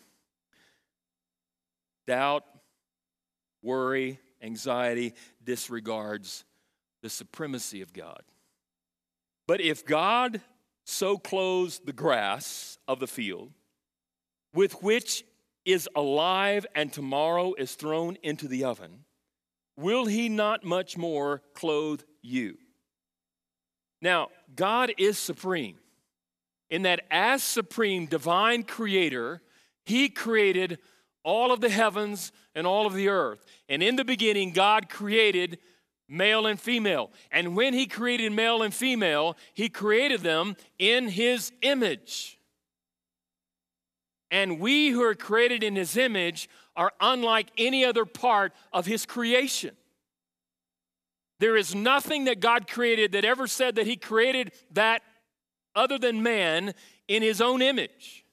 [2.07, 2.43] doubt,
[3.61, 6.43] worry, anxiety disregards
[7.03, 8.21] the supremacy of God.
[9.47, 10.41] But if God
[10.83, 13.51] so clothes the grass of the field,
[14.53, 15.23] with which
[15.65, 19.05] is alive and tomorrow is thrown into the oven,
[19.77, 22.57] will he not much more clothe you?
[24.01, 25.77] Now, God is supreme
[26.71, 29.41] in that, as supreme divine creator,
[29.85, 30.79] he created
[31.23, 33.45] all of the heavens and all of the earth.
[33.69, 35.59] And in the beginning, God created
[36.07, 37.11] male and female.
[37.31, 42.39] And when he created male and female, he created them in his image.
[44.31, 49.05] And we who are created in his image are unlike any other part of his
[49.05, 49.75] creation.
[51.39, 55.01] There is nothing that God created that ever said that he created that
[55.75, 56.73] other than man
[57.07, 58.25] in his own image.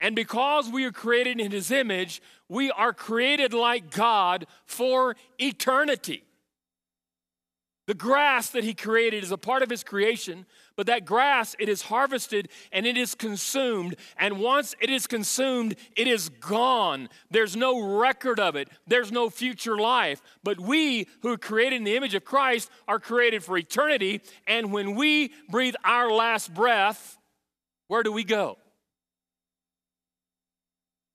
[0.00, 6.22] And because we are created in his image, we are created like God for eternity.
[7.86, 10.44] The grass that he created is a part of his creation,
[10.76, 13.96] but that grass, it is harvested and it is consumed.
[14.18, 17.08] And once it is consumed, it is gone.
[17.30, 20.22] There's no record of it, there's no future life.
[20.44, 24.20] But we who are created in the image of Christ are created for eternity.
[24.46, 27.18] And when we breathe our last breath,
[27.88, 28.58] where do we go?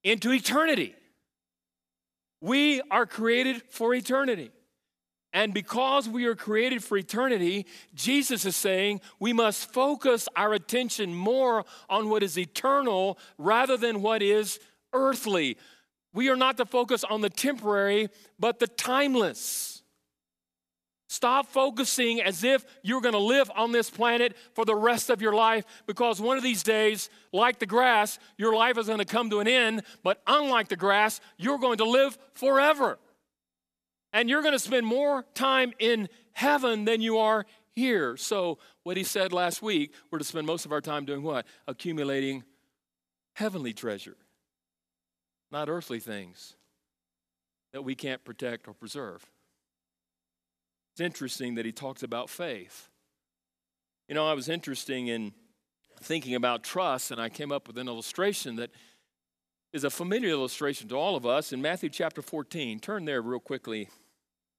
[0.02, 0.94] Into eternity.
[2.40, 4.50] We are created for eternity.
[5.32, 11.14] And because we are created for eternity, Jesus is saying we must focus our attention
[11.14, 14.60] more on what is eternal rather than what is
[14.92, 15.56] earthly.
[16.12, 19.82] We are not to focus on the temporary, but the timeless.
[21.08, 25.20] Stop focusing as if you're going to live on this planet for the rest of
[25.20, 29.04] your life because one of these days, like the grass, your life is going to
[29.04, 29.82] come to an end.
[30.02, 32.98] But unlike the grass, you're going to live forever.
[34.12, 38.16] And you're going to spend more time in heaven than you are here.
[38.16, 41.46] So, what he said last week, we're to spend most of our time doing what?
[41.66, 42.44] Accumulating
[43.34, 44.16] heavenly treasure,
[45.50, 46.56] not earthly things
[47.72, 49.24] that we can't protect or preserve.
[50.92, 52.88] It's interesting that he talks about faith.
[54.08, 55.32] You know, I was interesting in
[56.02, 58.70] thinking about trust, and I came up with an illustration that
[59.72, 62.78] is a familiar illustration to all of us in Matthew chapter 14.
[62.78, 63.88] Turn there real quickly.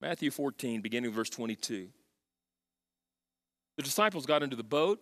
[0.03, 1.87] Matthew 14, beginning verse 22.
[3.77, 4.99] The disciples got into the boat,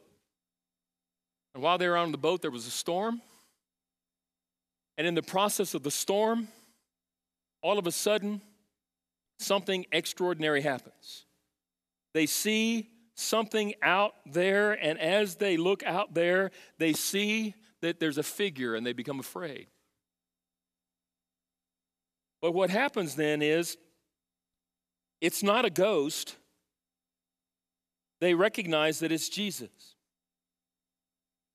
[1.55, 3.19] and while they were on the boat, there was a storm.
[4.99, 6.49] And in the process of the storm,
[7.63, 8.41] all of a sudden,
[9.39, 11.25] something extraordinary happens.
[12.13, 18.19] They see something out there, and as they look out there, they see that there's
[18.19, 19.65] a figure and they become afraid.
[22.39, 23.77] But what happens then is
[25.21, 26.35] it's not a ghost.
[28.19, 29.95] They recognize that it's Jesus.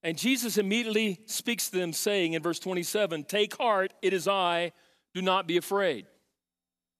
[0.02, 4.72] And Jesus immediately speaks to them, saying in verse 27 Take heart, it is I,
[5.14, 6.06] do not be afraid.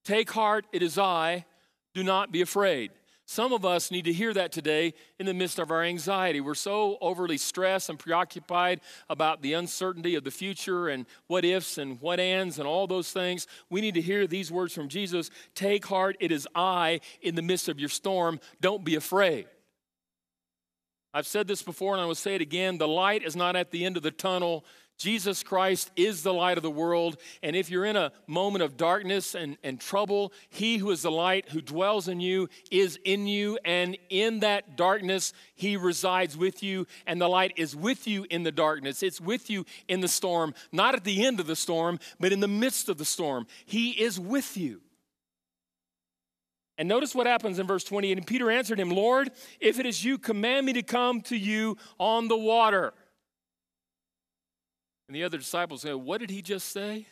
[0.03, 1.45] Take heart, it is I,
[1.93, 2.91] do not be afraid.
[3.29, 6.39] Some of us need to hear that today in the midst of our anxiety.
[6.39, 11.77] We're so overly stressed and preoccupied about the uncertainty of the future and what ifs
[11.77, 13.45] and what ands and all those things.
[13.69, 17.41] We need to hear these words from Jesus Take heart, it is I in the
[17.41, 18.39] midst of your storm.
[18.61, 19.47] Don't be afraid.
[21.13, 23.71] I've said this before and I will say it again the light is not at
[23.71, 24.63] the end of the tunnel.
[24.97, 27.17] Jesus Christ is the light of the world.
[27.43, 31.11] And if you're in a moment of darkness and, and trouble, He who is the
[31.11, 33.59] light, who dwells in you, is in you.
[33.63, 36.87] And in that darkness, He resides with you.
[37.05, 39.03] And the light is with you in the darkness.
[39.03, 42.39] It's with you in the storm, not at the end of the storm, but in
[42.39, 43.45] the midst of the storm.
[43.65, 44.81] He is with you.
[46.79, 48.11] And notice what happens in verse 20.
[48.11, 51.77] And Peter answered him, Lord, if it is you, command me to come to you
[51.99, 52.93] on the water.
[55.07, 57.07] And the other disciples say, What did he just say?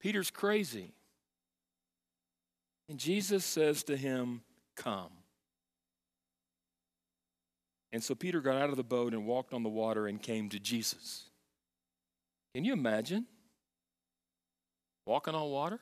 [0.00, 0.92] Peter's crazy.
[2.88, 4.42] And Jesus says to him,
[4.76, 5.10] Come.
[7.92, 10.48] And so Peter got out of the boat and walked on the water and came
[10.50, 11.24] to Jesus.
[12.54, 13.26] Can you imagine
[15.06, 15.78] walking on water?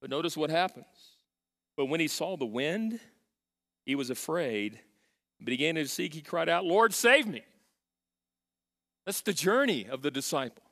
[0.00, 0.86] But notice what happens.
[1.76, 3.00] But when he saw the wind,
[3.84, 4.78] he was afraid,
[5.38, 6.14] but began to seek.
[6.14, 7.42] He cried out, Lord, save me.
[9.06, 10.63] That's the journey of the disciple.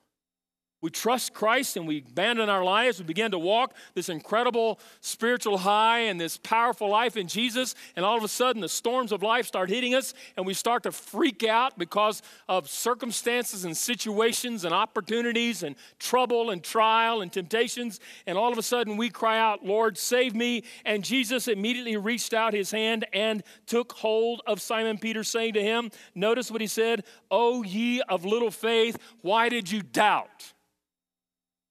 [0.83, 2.99] We trust Christ and we abandon our lives.
[2.99, 7.73] We begin to walk this incredible spiritual high and this powerful life in Jesus.
[7.95, 10.83] And all of a sudden, the storms of life start hitting us and we start
[10.83, 17.31] to freak out because of circumstances and situations and opportunities and trouble and trial and
[17.31, 18.01] temptations.
[18.27, 20.65] And all of a sudden, we cry out, Lord, save me.
[20.83, 25.63] And Jesus immediately reached out his hand and took hold of Simon Peter, saying to
[25.63, 30.52] him, Notice what he said, O ye of little faith, why did you doubt?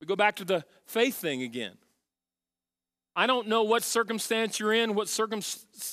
[0.03, 1.75] We go back to the faith thing again.
[3.15, 5.43] I don't know what circumstance you're in, what, circum-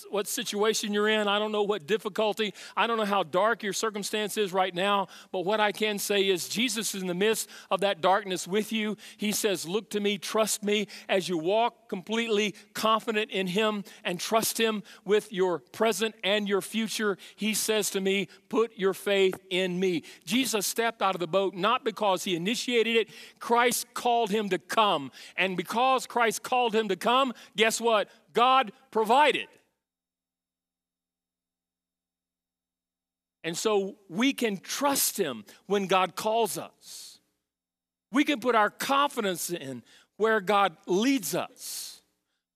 [0.09, 1.27] what situation you're in.
[1.27, 2.53] I don't know what difficulty.
[2.77, 5.07] I don't know how dark your circumstance is right now.
[5.33, 8.71] But what I can say is Jesus is in the midst of that darkness with
[8.71, 8.95] you.
[9.17, 14.17] He says, Look to me, trust me as you walk completely confident in Him and
[14.17, 17.17] trust Him with your present and your future.
[17.35, 20.03] He says to me, Put your faith in me.
[20.23, 23.09] Jesus stepped out of the boat not because He initiated it,
[23.39, 25.11] Christ called Him to come.
[25.35, 28.07] And because Christ called Him to come, come, guess what?
[28.33, 29.47] God provided.
[33.43, 37.19] And so we can trust Him when God calls us.
[38.11, 39.83] We can put our confidence in
[40.17, 42.01] where God leads us.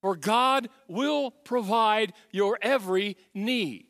[0.02, 3.86] For God will provide your every need.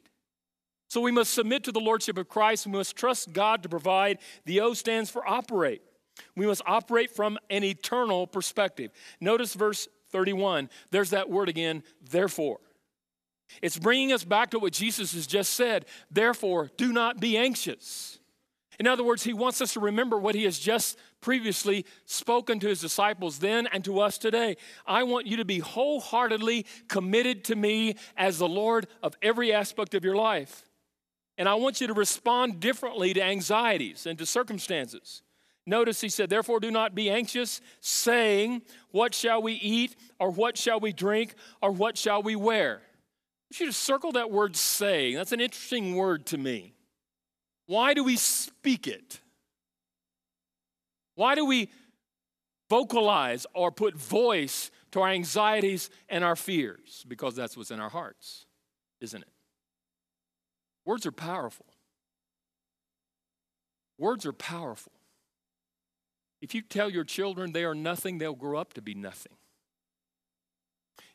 [0.89, 2.67] So we must submit to the Lordship of Christ.
[2.67, 4.19] We must trust God to provide.
[4.45, 5.81] The O stands for operate.
[6.35, 8.91] We must operate from an eternal perspective.
[9.19, 12.59] Notice verse 31, there's that word again, therefore.
[13.61, 15.85] It's bringing us back to what Jesus has just said.
[16.09, 18.19] Therefore, do not be anxious.
[18.79, 22.67] In other words, he wants us to remember what he has just previously spoken to
[22.67, 24.57] his disciples then and to us today.
[24.85, 29.93] I want you to be wholeheartedly committed to me as the Lord of every aspect
[29.93, 30.63] of your life.
[31.37, 35.21] And I want you to respond differently to anxieties and to circumstances.
[35.65, 40.57] Notice he said, Therefore, do not be anxious, saying, What shall we eat, or what
[40.57, 42.81] shall we drink, or what shall we wear?
[43.53, 45.15] I you to circle that word saying.
[45.15, 46.73] That's an interesting word to me.
[47.67, 49.21] Why do we speak it?
[51.15, 51.69] Why do we
[52.69, 57.05] vocalize or put voice to our anxieties and our fears?
[57.07, 58.47] Because that's what's in our hearts,
[58.99, 59.29] isn't it?
[60.85, 61.67] Words are powerful.
[63.97, 64.91] Words are powerful.
[66.43, 69.31] If you tell your children they are nothing, they'll grow up to be nothing.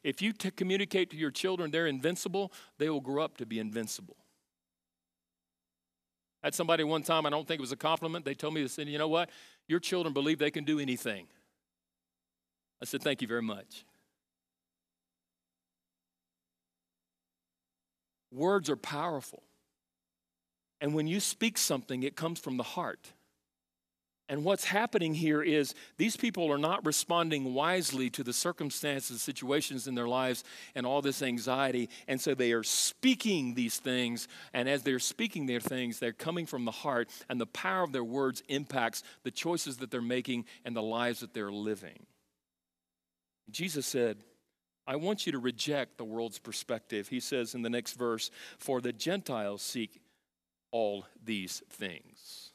[0.02, 3.58] If you t- communicate to your children they're invincible, they will grow up to be
[3.58, 4.16] invincible.
[6.42, 8.62] I had somebody one time, I don't think it was a compliment, they told me,
[8.62, 9.28] they said, you know what?
[9.66, 11.26] Your children believe they can do anything.
[12.80, 13.84] I said, thank you very much.
[18.32, 19.42] Words are powerful.
[20.80, 23.12] And when you speak something, it comes from the heart.
[24.30, 29.86] And what's happening here is these people are not responding wisely to the circumstances, situations
[29.86, 31.88] in their lives, and all this anxiety.
[32.06, 34.28] And so they are speaking these things.
[34.52, 37.08] And as they're speaking their things, they're coming from the heart.
[37.30, 41.20] And the power of their words impacts the choices that they're making and the lives
[41.20, 42.06] that they're living.
[43.50, 44.18] Jesus said,
[44.86, 47.08] I want you to reject the world's perspective.
[47.08, 50.00] He says in the next verse, For the Gentiles seek
[50.70, 52.47] all these things.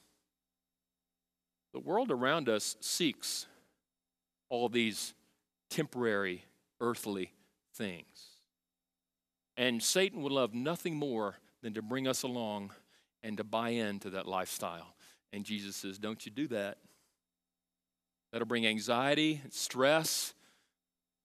[1.74, 3.48] The world around us seeks
[4.50, 5.14] all these
[5.70, 6.46] temporary,
[6.80, 7.32] earthly
[7.76, 8.06] things.
[9.58, 12.72] And Satan would love nothing more than to bring us along
[13.24, 14.96] and to buy into that lifestyle.
[15.32, 16.78] And Jesus says, Don't you do that.
[18.32, 20.34] That'll bring anxiety, stress,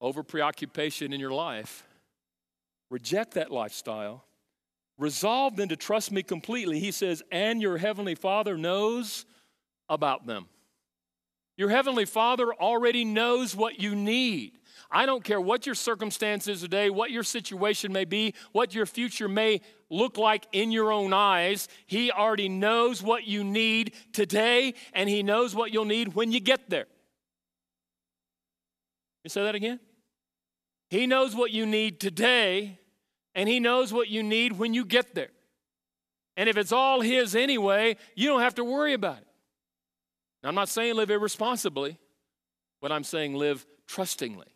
[0.01, 1.85] over preoccupation in your life.
[2.91, 4.25] Reject that lifestyle
[4.99, 6.81] Resolve then to trust me completely.
[6.81, 9.25] He says, and your heavenly Father knows
[9.89, 10.47] about them.
[11.57, 14.59] Your heavenly Father already knows what you need.
[14.91, 19.29] I don't care what your circumstances today, what your situation may be, what your future
[19.29, 19.61] may
[19.91, 21.69] look like in your own eyes.
[21.87, 26.41] He already knows what you need today, and He knows what you'll need when you
[26.41, 26.87] get there.
[29.25, 29.81] You say that again?
[30.91, 32.79] He knows what you need today,
[33.35, 35.31] and He knows what you need when you get there.
[36.37, 39.28] And if it's all His anyway, you don't have to worry about it.
[40.43, 41.99] Now, I'm not saying live irresponsibly,
[42.81, 44.47] but I'm saying live trustingly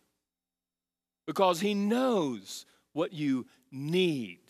[1.27, 4.41] because He knows what you need.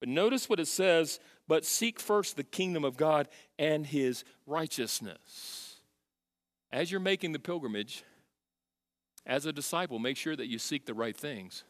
[0.00, 5.76] But notice what it says but seek first the kingdom of God and His righteousness.
[6.70, 8.04] As you're making the pilgrimage,
[9.26, 11.64] as a disciple, make sure that you seek the right things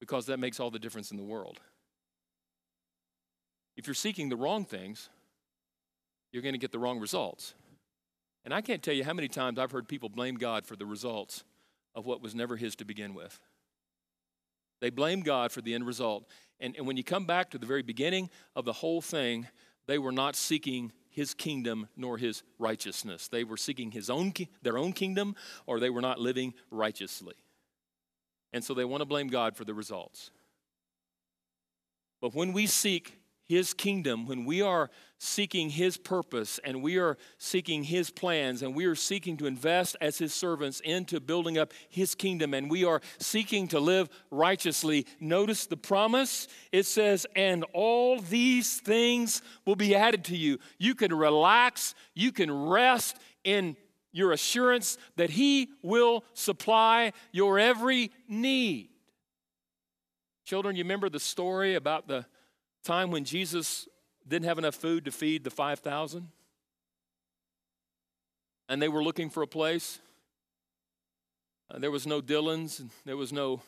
[0.00, 1.60] because that makes all the difference in the world.
[3.76, 5.08] If you're seeking the wrong things,
[6.32, 7.54] you're going to get the wrong results.
[8.44, 10.86] And I can't tell you how many times I've heard people blame God for the
[10.86, 11.44] results
[11.94, 13.38] of what was never His to begin with.
[14.80, 16.26] They blame God for the end result.
[16.58, 19.46] And, and when you come back to the very beginning of the whole thing,
[19.86, 23.28] they were not seeking his kingdom nor his righteousness.
[23.28, 24.32] They were seeking his own
[24.62, 25.36] their own kingdom
[25.66, 27.34] or they were not living righteously.
[28.52, 30.30] And so they want to blame God for the results.
[32.20, 34.88] But when we seek his kingdom, when we are
[35.18, 39.96] seeking His purpose and we are seeking His plans and we are seeking to invest
[40.00, 45.06] as His servants into building up His kingdom and we are seeking to live righteously,
[45.20, 46.48] notice the promise.
[46.72, 50.58] It says, and all these things will be added to you.
[50.78, 53.76] You can relax, you can rest in
[54.12, 58.88] your assurance that He will supply your every need.
[60.44, 62.26] Children, you remember the story about the
[62.82, 63.88] time when Jesus
[64.26, 66.28] didn't have enough food to feed the 5,000?
[68.68, 69.98] And they were looking for a place.
[71.70, 73.60] Uh, there was no Dillons, there was no.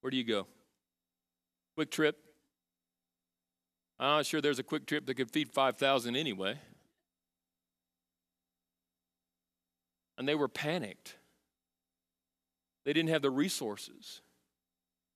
[0.00, 0.46] Where do you go?
[1.78, 2.14] QuikTrip.
[4.00, 6.58] I'm not sure there's a QuikTrip that could feed 5,000 anyway.
[10.16, 11.16] And they were panicked.
[12.84, 14.20] They didn't have the resources.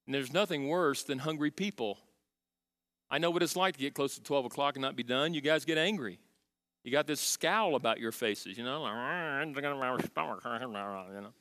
[0.05, 1.97] And there's nothing worse than hungry people.
[3.09, 5.33] I know what it's like to get close to 12 o'clock and not be done.
[5.33, 6.19] You guys get angry.
[6.83, 8.93] You got this scowl about your faces, you know, like,
[11.15, 11.33] you know.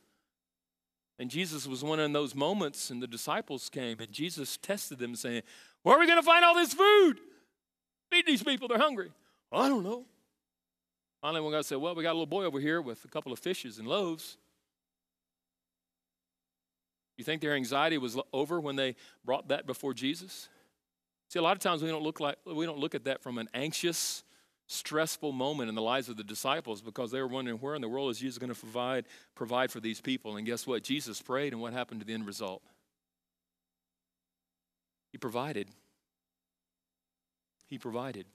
[1.19, 5.15] And Jesus was one of those moments, and the disciples came, and Jesus tested them,
[5.15, 5.43] saying,
[5.83, 7.21] Where are we going to find all this food?
[8.11, 9.11] Feed these people, they're hungry.
[9.51, 10.07] I don't know.
[11.21, 13.33] Finally, one guy said, Well, we got a little boy over here with a couple
[13.33, 14.37] of fishes and loaves.
[17.23, 20.49] You think their anxiety was over when they brought that before Jesus?
[21.29, 23.39] See, a lot of times we don't look like we don't look at that from
[23.39, 24.25] an anxious,
[24.67, 27.89] stressful moment in the lives of the disciples because they were wondering where in the
[27.89, 29.07] world is Jesus going to provide
[29.37, 30.37] provide for these people.
[30.37, 30.83] And guess what?
[30.83, 32.61] Jesus prayed, and what happened to the end result?
[35.13, 35.69] He provided.
[37.69, 38.27] He provided.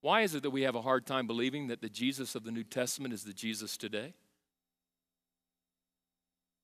[0.00, 2.50] Why is it that we have a hard time believing that the Jesus of the
[2.50, 4.14] New Testament is the Jesus today?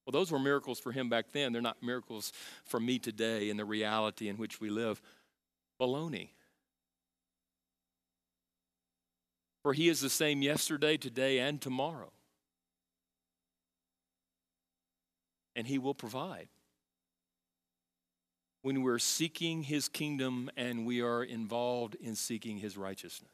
[0.05, 1.53] Well, those were miracles for him back then.
[1.53, 2.33] They're not miracles
[2.65, 5.01] for me today in the reality in which we live.
[5.81, 6.31] Baloney.
[9.63, 12.11] For he is the same yesterday, today, and tomorrow.
[15.55, 16.49] And he will provide.
[18.63, 23.31] When we're seeking his kingdom and we are involved in seeking his righteousness.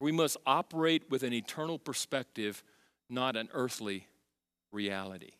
[0.00, 2.62] We must operate with an eternal perspective,
[3.08, 4.06] not an earthly
[4.76, 5.32] reality.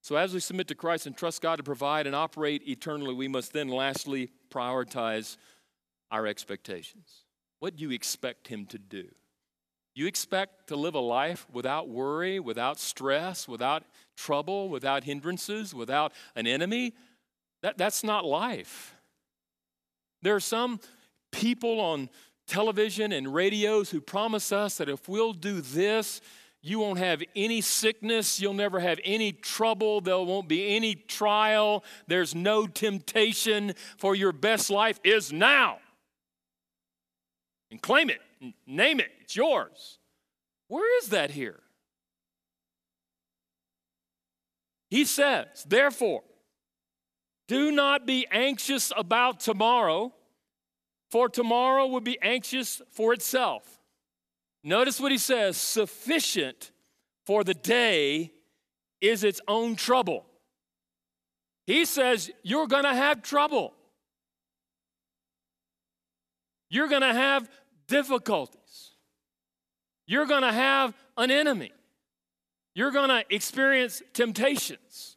[0.00, 3.28] So, as we submit to Christ and trust God to provide and operate eternally, we
[3.28, 5.36] must then lastly prioritize
[6.10, 7.24] our expectations.
[7.60, 9.08] What do you expect Him to do?
[9.94, 13.84] You expect to live a life without worry, without stress, without
[14.16, 16.94] trouble, without hindrances, without an enemy?
[17.62, 18.94] That, that's not life.
[20.22, 20.80] There are some
[21.30, 22.08] people on
[22.46, 26.20] television and radios who promise us that if we'll do this,
[26.62, 28.40] you won't have any sickness.
[28.40, 30.00] You'll never have any trouble.
[30.00, 31.82] There won't be any trial.
[32.06, 35.78] There's no temptation, for your best life is now.
[37.72, 38.20] And claim it,
[38.66, 39.98] name it, it's yours.
[40.68, 41.58] Where is that here?
[44.88, 46.22] He says, therefore,
[47.48, 50.14] do not be anxious about tomorrow,
[51.10, 53.81] for tomorrow will be anxious for itself.
[54.64, 56.70] Notice what he says sufficient
[57.26, 58.32] for the day
[59.00, 60.24] is its own trouble.
[61.66, 63.72] He says you're going to have trouble.
[66.70, 67.48] You're going to have
[67.86, 68.92] difficulties.
[70.06, 71.72] You're going to have an enemy.
[72.74, 75.16] You're going to experience temptations.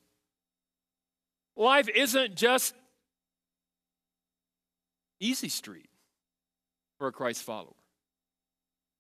[1.56, 2.74] Life isn't just
[5.20, 5.89] easy street
[6.98, 7.74] for a Christ follower.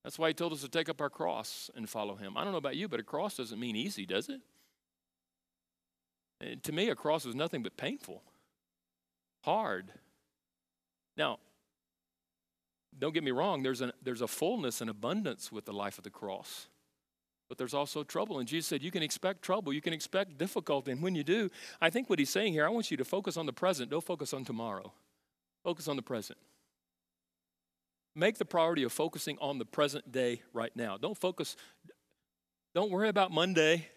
[0.05, 2.37] That's why he told us to take up our cross and follow him.
[2.37, 4.39] I don't know about you, but a cross doesn't mean easy, does it?
[6.39, 8.21] And to me, a cross is nothing but painful,
[9.43, 9.91] hard.
[11.17, 11.39] Now,
[12.99, 16.03] don't get me wrong, there's, a there's a fullness and abundance with the life of
[16.03, 16.67] the cross.
[17.49, 18.37] But there's also trouble.
[18.37, 20.91] And Jesus said, You can expect trouble, you can expect difficulty.
[20.91, 21.49] And when you do,
[21.81, 24.03] I think what he's saying here, I want you to focus on the present, don't
[24.03, 24.93] focus on tomorrow.
[25.63, 26.37] Focus on the present.
[28.15, 30.97] Make the priority of focusing on the present day right now.
[30.97, 31.57] Don't focus,
[32.73, 33.87] don't worry about Monday.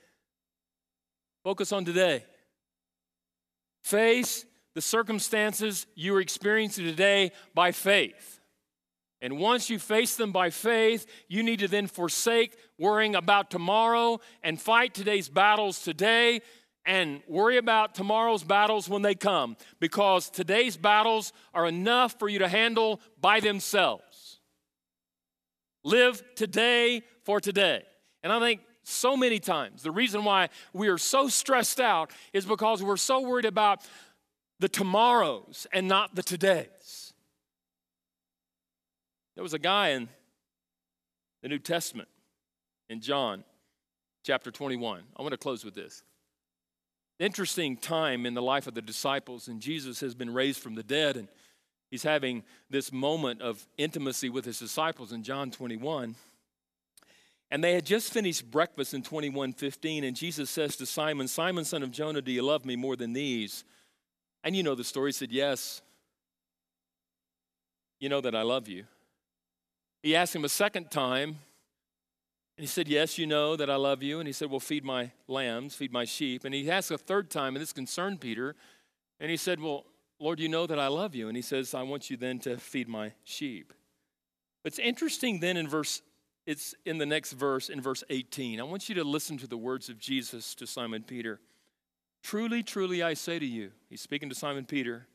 [1.44, 2.24] Focus on today.
[3.84, 4.44] Face
[4.74, 8.40] the circumstances you are experiencing today by faith.
[9.20, 14.20] And once you face them by faith, you need to then forsake worrying about tomorrow
[14.42, 16.40] and fight today's battles today
[16.86, 22.38] and worry about tomorrow's battles when they come because today's battles are enough for you
[22.38, 24.02] to handle by themselves.
[25.84, 27.82] Live today for today.
[28.22, 32.46] And I think so many times the reason why we are so stressed out is
[32.46, 33.86] because we're so worried about
[34.60, 37.12] the tomorrows and not the todays.
[39.34, 40.08] There was a guy in
[41.42, 42.08] the New Testament
[42.88, 43.44] in John
[44.24, 45.02] chapter 21.
[45.16, 46.02] I want to close with this.
[47.20, 50.82] Interesting time in the life of the disciples, and Jesus has been raised from the
[50.82, 51.28] dead, and
[51.90, 56.14] he's having this moment of intimacy with his disciples in John 21.
[57.50, 61.82] And they had just finished breakfast in 21:15, and Jesus says to Simon, Simon, son
[61.82, 63.64] of Jonah, do you love me more than these?
[64.44, 65.08] And you know the story.
[65.08, 65.82] He said, Yes.
[68.00, 68.84] You know that I love you.
[70.02, 71.30] He asked him a second time,
[72.58, 74.20] and he said, Yes, you know that I love you.
[74.20, 76.44] And he said, Well, feed my lambs, feed my sheep.
[76.44, 78.54] And he asked a third time, and this concerned Peter.
[79.20, 79.84] And he said, Well,
[80.20, 81.28] Lord, you know that I love you.
[81.28, 83.72] And he says, I want you then to feed my sheep.
[84.64, 86.02] It's interesting then in verse,
[86.46, 88.60] it's in the next verse, in verse 18.
[88.60, 91.40] I want you to listen to the words of Jesus to Simon Peter.
[92.22, 95.06] Truly, truly, I say to you, he's speaking to Simon Peter,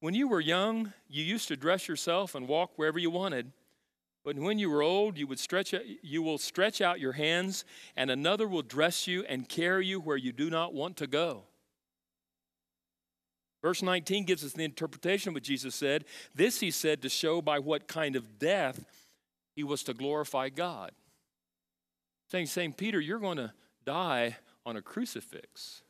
[0.00, 3.52] when you were young, you used to dress yourself and walk wherever you wanted.
[4.24, 7.64] But when you are old, you, would stretch, you will stretch out your hands,
[7.96, 11.44] and another will dress you and carry you where you do not want to go.
[13.62, 16.04] Verse 19 gives us the interpretation of what Jesus said.
[16.34, 18.84] This he said to show by what kind of death
[19.54, 20.90] he was to glorify God.
[22.30, 23.52] Saying, saying Peter, you're going to
[23.84, 24.36] die
[24.66, 25.82] on a crucifix.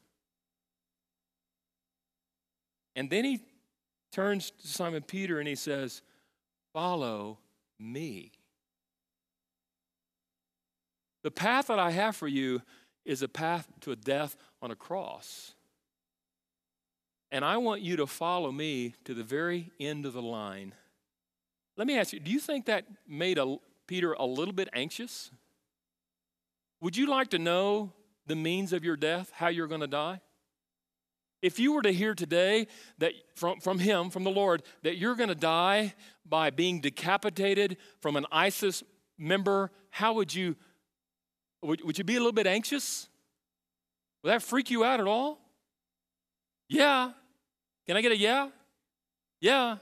[2.94, 3.40] And then he
[4.12, 6.02] turns to Simon Peter and he says,
[6.74, 7.38] Follow
[7.78, 8.32] me.
[11.22, 12.62] The path that I have for you
[13.04, 15.54] is a path to a death on a cross.
[17.32, 20.74] And I want you to follow me to the very end of the line.
[21.78, 23.56] Let me ask you, do you think that made a,
[23.86, 25.30] Peter a little bit anxious?
[26.82, 27.90] Would you like to know
[28.26, 30.20] the means of your death, how you're going to die?
[31.40, 32.68] If you were to hear today
[32.98, 35.94] that from, from him, from the Lord, that you're going to die
[36.26, 38.82] by being decapitated from an ISIS
[39.16, 40.54] member, how would you,
[41.62, 43.08] would, would you be a little bit anxious?
[44.22, 45.38] Would that freak you out at all?
[46.68, 47.12] Yeah.
[47.86, 48.48] Can I get a yeah?
[49.40, 49.76] Yeah.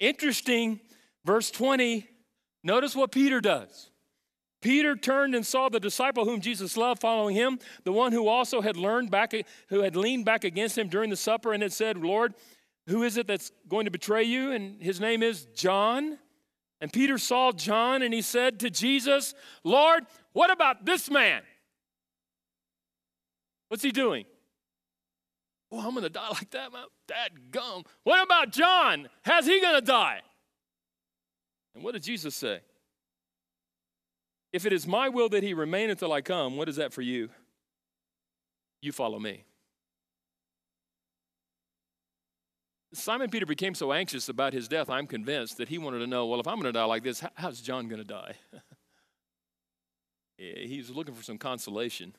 [0.00, 0.80] Interesting.
[1.24, 2.08] Verse 20,
[2.64, 3.90] notice what Peter does.
[4.60, 8.60] Peter turned and saw the disciple whom Jesus loved following him, the one who also
[8.60, 9.32] had learned back,
[9.68, 12.34] who had leaned back against him during the supper and had said, Lord,
[12.86, 14.52] who is it that's going to betray you?
[14.52, 16.18] And his name is John.
[16.80, 21.42] And Peter saw John and he said to Jesus, Lord, what about this man?
[23.68, 24.24] What's he doing?
[25.72, 26.84] Oh, I'm going to die like that, man.
[27.08, 27.84] Dad gum.
[28.04, 29.08] What about John?
[29.22, 30.20] How's he going to die?
[31.74, 32.60] And what did Jesus say?
[34.52, 37.00] If it is my will that he remain until I come, what is that for
[37.00, 37.30] you?
[38.82, 39.44] You follow me.
[42.92, 46.26] Simon Peter became so anxious about his death, I'm convinced that he wanted to know
[46.26, 48.34] well, if I'm going to die like this, how's John going to die?
[50.36, 52.14] he was looking for some consolation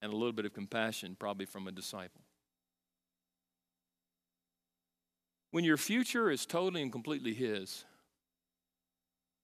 [0.00, 2.22] and a little bit of compassion, probably from a disciple.
[5.50, 7.84] When your future is totally and completely His,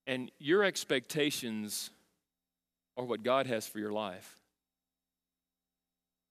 [0.06, 1.90] and your expectations
[2.96, 4.36] are what God has for your life.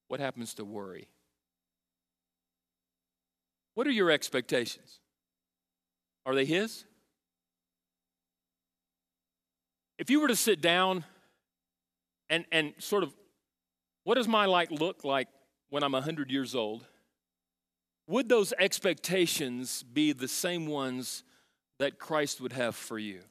[0.07, 1.07] What happens to worry?
[3.73, 4.99] What are your expectations?
[6.25, 6.85] Are they His?
[9.97, 11.03] If you were to sit down
[12.29, 13.13] and, and sort of,
[14.03, 15.27] what does my life look like
[15.69, 16.85] when I'm 100 years old?
[18.07, 21.23] Would those expectations be the same ones
[21.79, 23.21] that Christ would have for you?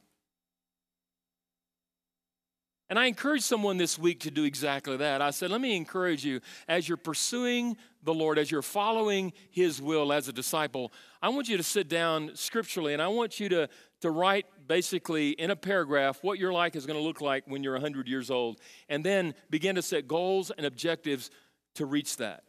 [2.89, 5.21] And I encourage someone this week to do exactly that.
[5.21, 9.81] I said, let me encourage you as you're pursuing the Lord, as you're following His
[9.81, 13.49] will as a disciple, I want you to sit down scripturally and I want you
[13.49, 13.69] to,
[14.01, 17.63] to write basically in a paragraph what your life is going to look like when
[17.63, 18.59] you're 100 years old,
[18.89, 21.29] and then begin to set goals and objectives
[21.75, 22.43] to reach that.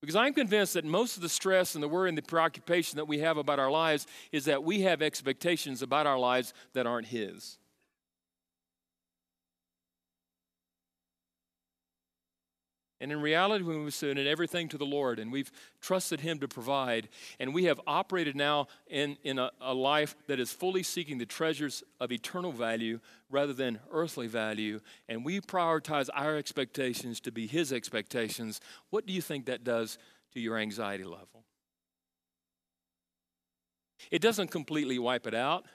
[0.00, 3.06] Because I'm convinced that most of the stress and the worry and the preoccupation that
[3.06, 7.08] we have about our lives is that we have expectations about our lives that aren't
[7.08, 7.58] His.
[13.00, 16.48] And in reality, when we've submitted everything to the Lord and we've trusted Him to
[16.48, 21.18] provide, and we have operated now in, in a, a, life that is fully seeking
[21.18, 22.98] the treasures of eternal value
[23.30, 29.12] rather than earthly value, and we prioritize our expectations to be His expectations, what do
[29.12, 29.96] you think that does
[30.32, 31.44] to your anxiety level?
[34.10, 35.66] It doesn't completely wipe it out.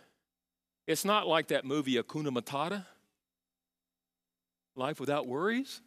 [0.87, 2.85] It's not like that movie Hakuna Matata,
[4.75, 5.81] Life Without Worries.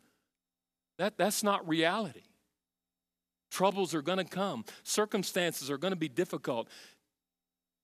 [0.99, 2.23] That, that's not reality.
[3.51, 6.69] Troubles are going to come, circumstances are going to be difficult,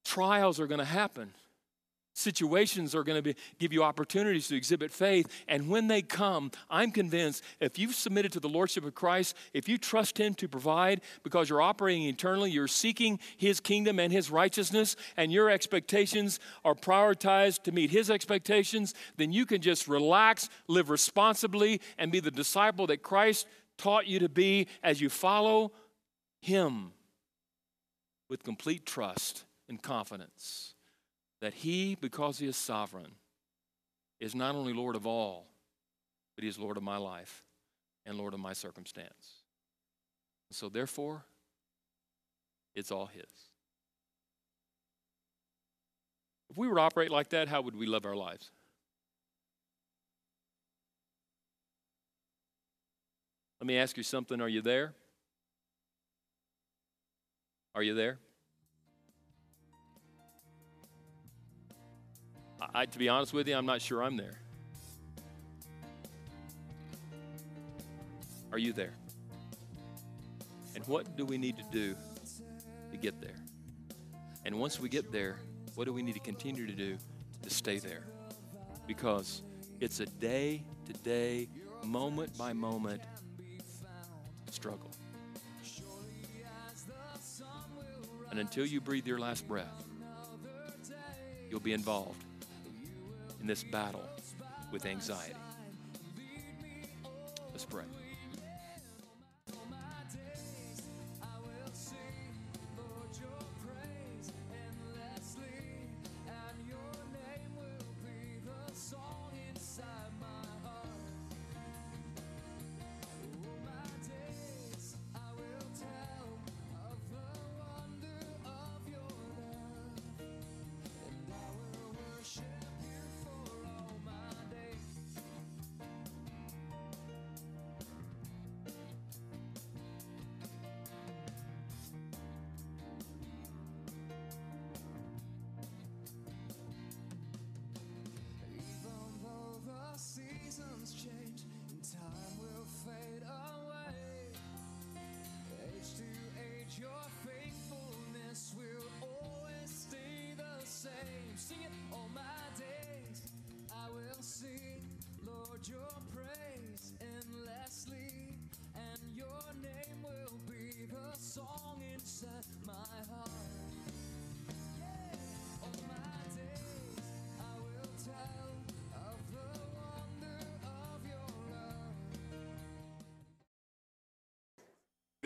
[0.04, 1.32] trials are going to happen.
[2.14, 5.26] Situations are going to be, give you opportunities to exhibit faith.
[5.48, 9.66] And when they come, I'm convinced if you've submitted to the Lordship of Christ, if
[9.66, 14.30] you trust Him to provide because you're operating eternally, you're seeking His kingdom and His
[14.30, 20.50] righteousness, and your expectations are prioritized to meet His expectations, then you can just relax,
[20.68, 23.46] live responsibly, and be the disciple that Christ
[23.78, 25.72] taught you to be as you follow
[26.40, 26.92] Him
[28.28, 30.71] with complete trust and confidence
[31.42, 33.12] that He, because He is sovereign,
[34.20, 35.48] is not only Lord of all,
[36.36, 37.44] but He is Lord of my life
[38.06, 39.42] and Lord of my circumstance.
[40.52, 41.24] So, therefore,
[42.74, 43.24] it's all His.
[46.48, 48.50] If we were to operate like that, how would we live our lives?
[53.60, 54.40] Let me ask you something.
[54.40, 54.92] Are you there?
[57.74, 58.18] Are you there?
[62.74, 64.38] I, to be honest with you, I'm not sure I'm there.
[68.50, 68.94] Are you there?
[70.74, 71.94] And what do we need to do
[72.90, 73.36] to get there?
[74.44, 75.36] And once we get there,
[75.74, 76.96] what do we need to continue to do
[77.42, 78.04] to stay there?
[78.86, 79.42] Because
[79.80, 81.48] it's a day to day,
[81.84, 83.02] moment by moment
[84.50, 84.90] struggle.
[88.30, 89.84] And until you breathe your last breath,
[91.50, 92.24] you'll be involved
[93.42, 94.04] in this battle
[94.70, 95.34] with anxiety.
[97.50, 97.84] Let's pray.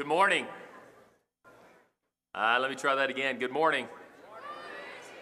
[0.07, 0.47] Good morning.
[2.33, 3.41] Uh, let me try that again.
[3.41, 3.89] Good morning.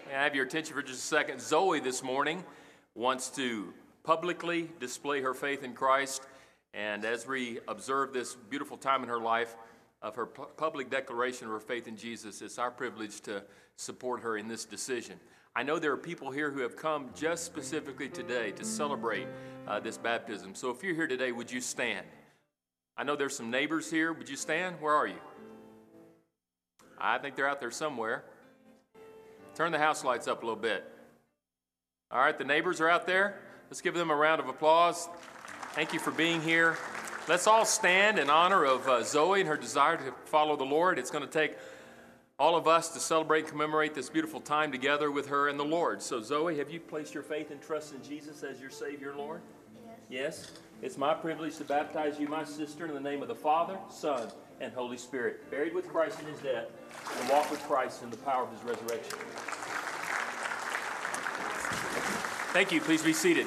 [0.07, 1.41] May I have your attention for just a second?
[1.41, 2.45] Zoe this morning
[2.95, 3.73] wants to
[4.03, 6.27] publicly display her faith in Christ.
[6.75, 9.57] And as we observe this beautiful time in her life,
[10.03, 13.43] of her pu- public declaration of her faith in Jesus, it's our privilege to
[13.77, 15.19] support her in this decision.
[15.57, 19.29] I know there are people here who have come just specifically today to celebrate
[19.67, 20.55] uh, this baptism.
[20.55, 22.05] So if you're here today, would you stand?
[22.97, 24.13] I know there's some neighbors here.
[24.13, 24.77] Would you stand?
[24.81, 25.19] Where are you?
[26.99, 28.25] I think they're out there somewhere.
[29.55, 30.85] Turn the house lights up a little bit.
[32.11, 33.41] All right, the neighbors are out there.
[33.69, 35.09] Let's give them a round of applause.
[35.73, 36.77] Thank you for being here.
[37.27, 40.99] Let's all stand in honor of uh, Zoe and her desire to follow the Lord.
[40.99, 41.57] It's going to take
[42.39, 45.65] all of us to celebrate and commemorate this beautiful time together with her and the
[45.65, 46.03] Lord.
[46.03, 49.19] So, Zoe, have you placed your faith and trust in Jesus as your Savior and
[49.19, 49.41] Lord?
[50.11, 50.49] Yes.
[50.49, 50.51] Yes?
[50.85, 54.29] It's my privilege to baptize you, my sister, in the name of the Father, Son,
[54.61, 56.67] and Holy Spirit, buried with Christ in his death,
[57.19, 59.17] and walk with Christ in the power of his resurrection.
[62.53, 62.83] Thank you.
[62.83, 63.47] Please be seated.